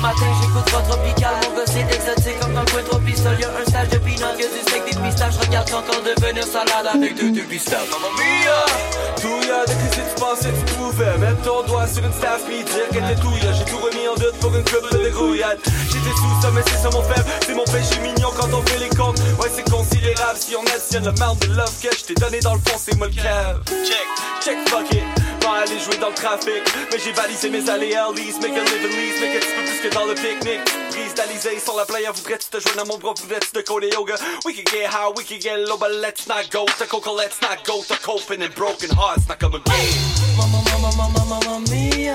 Matin, 0.00 0.26
j'écoute 0.40 0.70
votre 0.70 0.88
tropical. 0.88 1.34
Mon 1.44 1.56
gars, 1.56 1.66
c'est 1.66 1.94
exotique 1.94 2.40
comme 2.40 2.54
dans 2.54 2.60
le 2.60 2.70
coin 2.70 2.82
tropistol. 2.82 3.38
Y'a 3.38 3.48
un 3.48 3.64
stage 3.68 3.88
de 3.90 3.98
pinot, 3.98 4.34
y'a 4.38 4.48
du 4.48 4.60
steak, 4.62 4.84
des 4.84 4.98
pistaches. 5.00 5.36
Regarde 5.40 5.72
encore 5.72 6.02
devenir 6.02 6.44
salade 6.44 6.88
avec 6.92 7.14
deux, 7.14 7.30
deux 7.30 7.44
pistaches. 7.44 7.88
Mamma 7.90 8.10
mia! 8.16 9.00
Tout 9.20 9.40
y'a 9.46 9.64
de 9.66 9.70
si 9.70 10.00
tu 10.00 10.20
pensais 10.20 10.48
tu 10.48 10.74
pouvais 10.74 11.18
Mettre 11.18 11.42
ton 11.42 11.62
doigt 11.66 11.86
sur 11.86 12.04
une 12.04 12.12
staff 12.12 12.42
puis 12.46 12.64
dire 12.64 12.88
qu'elle 12.90 13.04
était 13.04 13.20
douille 13.20 13.40
J'ai 13.52 13.64
tout 13.64 13.76
remis 13.76 14.08
en 14.08 14.14
doute 14.14 14.36
pour 14.40 14.54
une 14.54 14.64
coupe 14.64 14.90
de 14.92 15.04
dégrouillade 15.04 15.58
J'étais 15.64 16.16
sous 16.16 16.40
ça 16.40 16.50
mais 16.54 16.62
c'est 16.66 16.78
ça 16.80 16.88
mon 16.90 17.02
faible. 17.02 17.26
C'est 17.44 17.54
mon 17.54 17.64
péché 17.64 18.00
mignon 18.00 18.30
quand 18.34 18.48
on 18.54 18.62
fait 18.62 18.78
les 18.78 18.88
comptes. 18.88 19.18
Ouais 19.38 19.50
c'est 19.54 19.68
considérable 19.68 20.38
si 20.38 20.56
on 20.56 20.64
additionne 20.64 21.04
le 21.04 21.10
amount 21.10 21.36
de 21.36 21.52
love 21.52 21.74
que 21.82 21.94
je 21.94 22.04
t'ai 22.04 22.14
donné 22.14 22.40
dans 22.40 22.54
le 22.54 22.60
fond 22.60 22.78
c'est 22.78 22.96
moi 22.96 23.08
le 23.08 23.14
cave. 23.14 23.60
Check, 23.68 24.06
check 24.42 24.68
fuck 24.68 24.90
it. 24.92 25.04
Pas 25.40 25.64
aller 25.64 25.78
jouer 25.80 25.98
dans 26.00 26.08
le 26.08 26.14
trafic. 26.14 26.62
Mais 26.90 26.98
j'ai 27.02 27.12
balisé 27.12 27.50
mes 27.50 27.68
allées 27.68 27.94
à 27.94 28.06
Alice 28.06 28.40
Make 28.40 28.56
a 28.56 28.64
live 28.64 28.88
lease 28.88 29.20
Make 29.20 29.36
un 29.36 29.40
petit 29.40 29.54
peu 29.56 29.64
plus 29.68 29.80
que 29.88 29.89
dans 29.92 30.04
le 30.04 30.14
pique-nique 30.14 30.64
Prise 30.90 31.14
d'Alizé 31.14 31.58
sur 31.58 31.76
la 31.76 31.84
playa 31.84 32.12
Voudrais-tu 32.12 32.48
te 32.48 32.60
joindre 32.60 32.82
à 32.82 32.84
mon 32.84 32.98
bras 32.98 33.14
Voudrais-tu 33.20 33.50
te 33.50 33.60
coller 33.60 33.90
yoga 33.90 34.14
We 34.44 34.54
can 34.54 34.64
get 34.70 34.86
high, 34.86 35.12
we 35.16 35.24
can 35.24 35.38
get 35.38 35.56
low 35.68 35.76
But 35.76 35.92
let's 36.00 36.26
not 36.26 36.50
go 36.50 36.64
to 36.66 36.86
coca 36.86 37.10
Let's 37.10 37.40
not 37.42 37.64
go 37.64 37.82
to 37.82 37.94
coping 38.02 38.42
and 38.42 38.54
broken 38.54 38.90
hearts 38.90 39.28
Not 39.28 39.38
come 39.38 39.54
again 39.54 40.20
Mamma, 40.36 40.62
mamma, 40.70 40.90
mamma, 40.96 41.24
mamma 41.26 41.60
mia. 41.70 42.14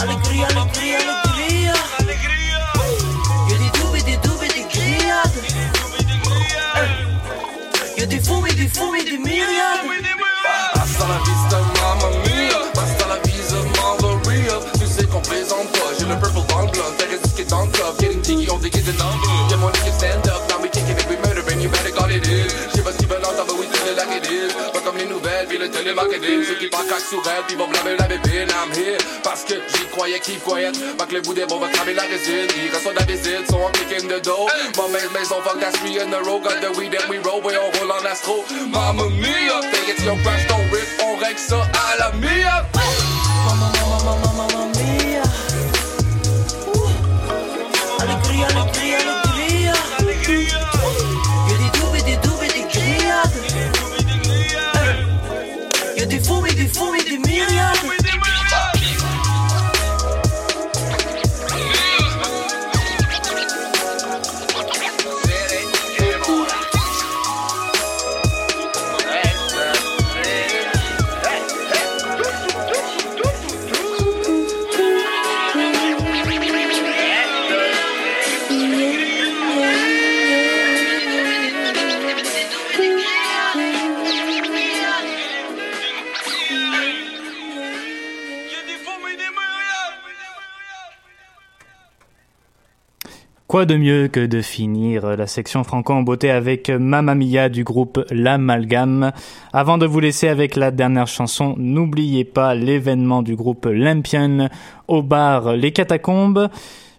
Alegria, 0.00 0.46
alegria, 0.46 0.98
alegria. 0.98 1.27
Le 26.00 26.08
télémarketing 26.08 26.44
Ceux 26.46 26.54
qui 26.58 26.68
parlent 26.68 26.86
sur 26.86 27.22
elle 27.26 27.44
Puis 27.46 27.56
vont 27.56 27.66
blâmer 27.68 27.96
la 27.98 28.06
bébé 28.06 28.46
I'm 28.48 28.72
here. 28.72 28.98
Parce 29.22 29.44
que 29.44 29.54
j'y 29.54 29.86
croyais 29.86 30.20
qu'ils 30.20 30.38
croyaient 30.38 30.72
Pas 30.96 31.06
que 31.06 31.14
le 31.14 31.20
bout 31.22 31.34
des 31.34 31.46
bons 31.46 31.58
va 31.58 31.68
cramer 31.68 31.94
la 31.94 32.02
résine. 32.02 32.46
Ils 32.56 32.74
reçoivent 32.74 32.94
la 32.94 33.04
visite 33.04 33.50
So 33.50 33.58
I'm 33.58 33.72
kicking 33.72 34.08
the 34.08 34.22
dough 34.22 34.48
My 34.76 34.88
main 34.92 35.08
maison 35.12 35.36
fuck 35.42 35.58
that's 35.60 35.78
three 35.78 35.98
in 35.98 36.12
a 36.12 36.22
row. 36.22 36.40
Got 36.40 36.60
the 36.60 36.70
weed 36.78 36.92
that 36.92 37.08
we 37.08 37.18
roll 37.18 37.42
Ouais 37.42 37.56
on 37.56 37.70
roule 37.78 37.92
en 37.92 38.04
astro. 38.06 38.44
Mamma 38.70 39.08
mia 39.10 39.60
Think 39.72 39.88
it's 39.88 40.04
your 40.04 40.16
crush 40.22 40.46
Don't 40.48 40.70
rip. 40.70 40.86
On 41.02 41.16
règle 41.16 41.38
ça 41.38 41.62
à 41.62 41.98
la 41.98 42.12
mia. 42.12 42.66
Mamma, 43.44 43.72
mamma, 43.80 43.98
mamma, 44.04 44.32
mamma 44.36 44.66
mia. 44.78 45.22
Uh. 46.74 48.02
Alegria, 48.02 48.46
des 56.68 57.07
De 93.66 93.76
mieux 93.76 94.06
que 94.06 94.24
de 94.24 94.40
finir 94.40 95.16
la 95.16 95.26
section 95.26 95.64
franco 95.64 95.92
en 95.92 96.02
beauté 96.02 96.30
avec 96.30 96.70
Mamma 96.70 97.16
Mia 97.16 97.48
du 97.48 97.64
groupe 97.64 98.04
L'Amalgame. 98.10 99.10
Avant 99.52 99.78
de 99.78 99.86
vous 99.86 99.98
laisser 99.98 100.28
avec 100.28 100.54
la 100.54 100.70
dernière 100.70 101.08
chanson, 101.08 101.54
n'oubliez 101.58 102.24
pas 102.24 102.54
l'événement 102.54 103.22
du 103.22 103.34
groupe 103.34 103.66
Lampion 103.68 104.48
au 104.86 105.02
bar 105.02 105.56
Les 105.56 105.72
Catacombes. 105.72 106.48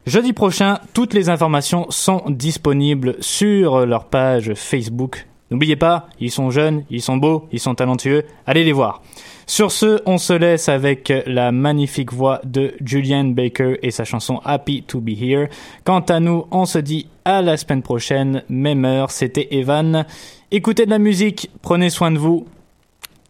Jeudi 0.06 0.34
prochain, 0.34 0.80
toutes 0.94 1.14
les 1.14 1.30
informations 1.30 1.86
sont 1.92 2.24
disponibles 2.28 3.16
sur 3.22 3.86
leur 3.86 4.10
page 4.10 4.54
Facebook. 4.54 5.29
N'oubliez 5.52 5.76
pas, 5.76 6.08
ils 6.20 6.32
sont 6.32 6.52
jeunes, 6.52 6.84
ils 6.90 7.02
sont 7.02 7.18
beaux, 7.18 7.48
ils 7.52 7.60
sont 7.60 7.76
talentueux. 7.76 8.24
Allez 8.46 8.64
les 8.64 8.72
voir. 8.72 9.02
Sur 9.48 9.72
ce, 9.72 10.00
on 10.06 10.20
se 10.20 10.34
laisse 10.34 10.70
avec 10.70 11.12
la 11.26 11.52
magnifique 11.52 12.14
voix 12.14 12.40
de 12.44 12.76
Julian 12.86 13.26
Baker 13.26 13.80
et 13.82 13.90
sa 13.90 14.04
chanson 14.04 14.40
Happy 14.46 14.84
to 14.84 15.02
be 15.02 15.10
here. 15.10 15.48
Quant 15.86 16.02
à 16.02 16.20
nous, 16.20 16.46
on 16.52 16.66
se 16.66 16.78
dit 16.78 17.08
à 17.26 17.42
la 17.42 17.58
semaine 17.58 17.82
prochaine, 17.82 18.44
même 18.48 18.86
heure. 18.86 19.10
C'était 19.10 19.48
Evan. 19.52 20.06
Écoutez 20.52 20.86
de 20.86 20.92
la 20.92 21.00
musique, 21.00 21.50
prenez 21.64 21.90
soin 21.90 22.12
de 22.12 22.20
vous. 22.20 22.46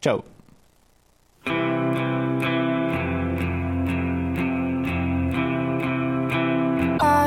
Ciao. 0.02 0.24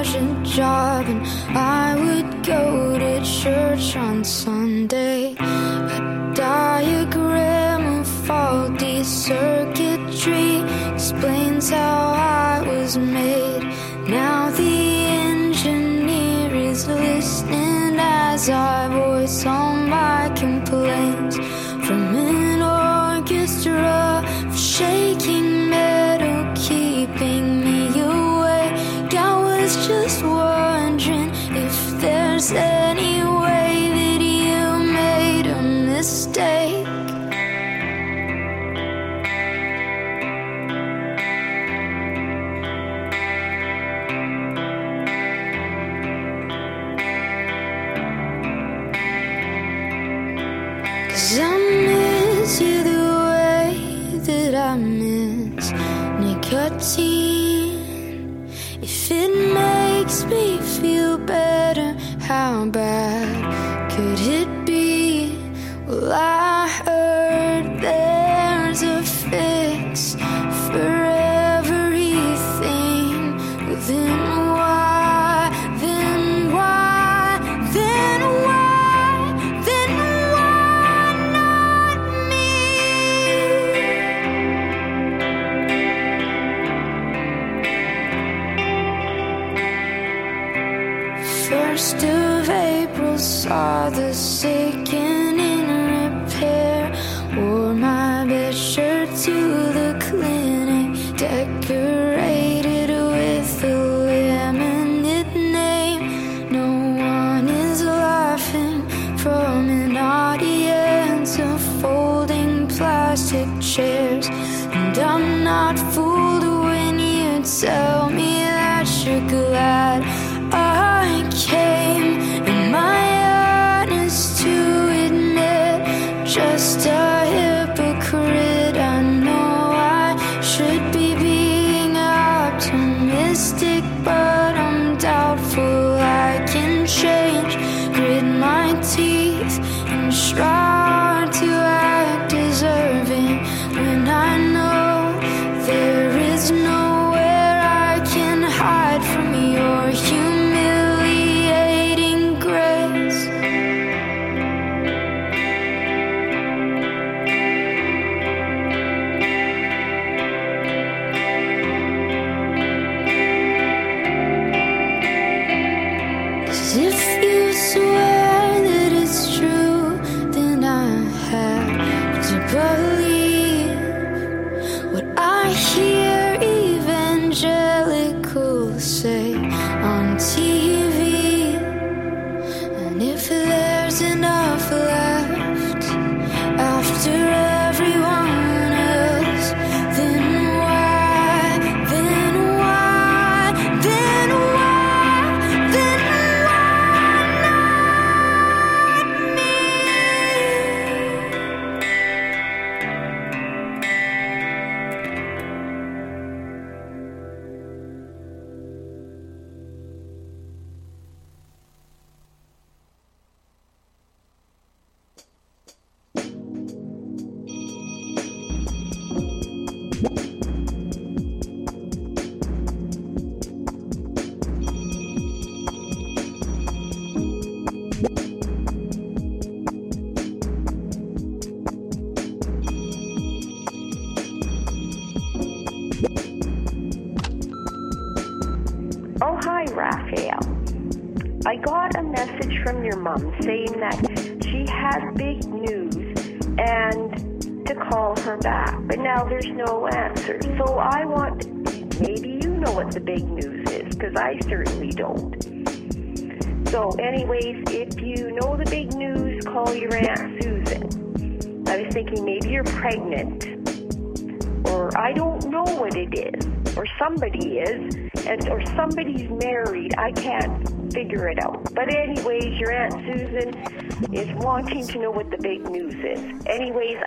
Sergeant 0.03 0.44
job 0.44 1.07
and 1.07 1.24
I 1.57 1.94
would 1.94 2.44
go 2.44 2.98
to 2.98 3.24
church 3.24 3.96
on 3.96 4.24
Sunday. 4.24 5.36
A 5.38 6.32
diagram 6.34 8.00
of 8.00 8.09
faulty 8.26 9.05
circuitry 9.05 10.59
explains 10.92 11.70
how 11.70 12.14
I 12.16 12.62
was 12.66 12.98
made. 12.98 13.62
Now 14.09 14.50
the 14.50 15.07
engineer 15.30 16.53
is 16.53 16.88
listening 16.88 17.94
as 18.00 18.50
I 18.50 18.91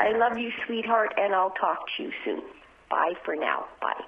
I 0.05 0.15
love 0.15 0.37
you, 0.37 0.51
sweetheart, 0.67 1.15
and 1.17 1.33
I'll 1.33 1.49
talk 1.59 1.79
to 1.97 2.03
you 2.03 2.11
soon. 2.23 2.41
Bye 2.91 3.13
for 3.25 3.35
now. 3.35 3.65
Bye. 3.81 4.03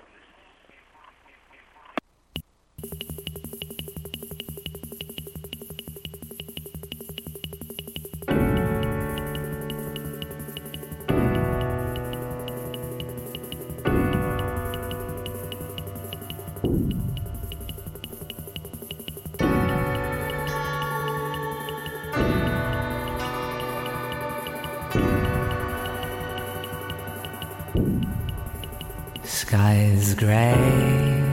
sky 29.47 29.75
is 29.93 30.13
grey. 30.13 31.23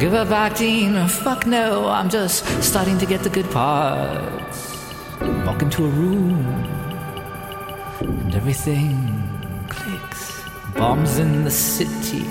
Give 0.00 0.14
up 0.14 0.30
acting, 0.30 1.06
fuck 1.06 1.46
no, 1.46 1.86
I'm 1.88 2.08
just 2.08 2.46
starting 2.62 2.96
to 2.96 3.04
get 3.04 3.22
the 3.22 3.28
good 3.28 3.50
part 3.50 4.39
into 5.62 5.84
a 5.84 5.88
room 5.88 6.38
and 8.00 8.34
everything 8.34 9.66
clicks. 9.68 10.42
Bombs 10.74 11.18
in 11.18 11.44
the 11.44 11.50
city, 11.50 12.22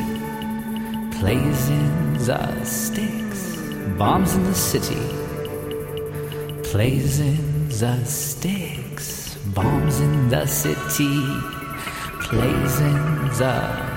blazing 1.20 2.14
the 2.18 2.64
sticks. 2.66 3.58
Bombs 3.98 4.36
in 4.36 4.44
the 4.46 4.56
city, 4.56 5.04
blazing 6.72 7.70
our 7.84 8.06
sticks. 8.06 9.36
Bombs 9.54 10.00
in 10.00 10.30
the 10.30 10.46
city, 10.46 11.24
blazing 12.30 12.98
our 13.42 13.89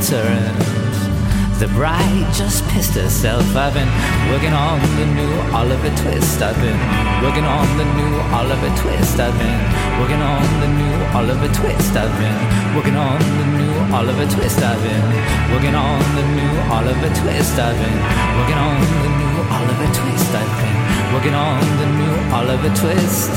in 0.00 1.60
the 1.60 1.68
bride 1.76 2.24
just 2.32 2.64
pissed 2.72 2.94
herself. 2.94 3.44
I've 3.54 3.74
been 3.74 3.92
working 4.32 4.54
on 4.54 4.80
the 4.96 5.04
new 5.12 5.28
Oliver 5.52 5.92
Twist. 6.00 6.40
I've 6.40 6.56
been 6.56 6.80
working 7.20 7.44
on 7.44 7.68
the 7.76 7.84
new 7.84 8.16
Oliver 8.32 8.72
Twist. 8.80 9.20
I've 9.20 9.36
been 9.36 9.60
working 10.00 10.24
on 10.24 10.40
the 10.64 10.68
new 10.72 10.96
Oliver 11.12 11.52
Twist. 11.52 11.92
I've 11.92 12.08
been 12.16 12.40
working 12.74 12.96
on 12.96 13.20
the 13.20 13.46
new 13.60 13.76
Oliver 13.92 14.24
Twist. 14.32 14.56
I've 14.64 14.80
been 14.80 15.04
working 15.52 15.76
on 15.76 16.00
the 16.16 16.24
new 16.32 16.54
Oliver 16.72 17.12
Twist. 17.20 17.60
I've 17.60 17.76
been 17.76 18.00
working 18.40 18.56
on 18.56 18.80
the 19.04 19.12
new 19.20 19.36
Oliver 19.52 19.90
Twist. 20.00 20.32
I've 20.32 20.48
been 20.64 20.80
working 21.12 21.36
on 21.36 21.60
the 21.76 21.88
new 22.00 22.14
Oliver 22.32 22.72
Twist. 22.72 23.32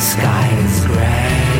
Sky 0.00 0.48
is 0.64 0.86
gray. 0.88 1.59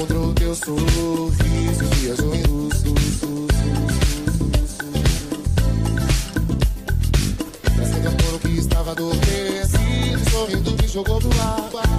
Encontrou 0.00 0.32
teu 0.32 0.54
sorriso, 0.54 1.84
viajou 1.96 2.34
em 2.34 2.42
luz, 2.44 2.84
luz, 2.84 3.20
luz, 3.20 3.50
que 8.40 8.48
estava 8.48 8.92
adormecido, 8.92 10.30
sorrindo 10.30 10.70
me 10.70 10.88
jogou 10.88 11.20
pro 11.20 11.38
ar. 11.38 11.89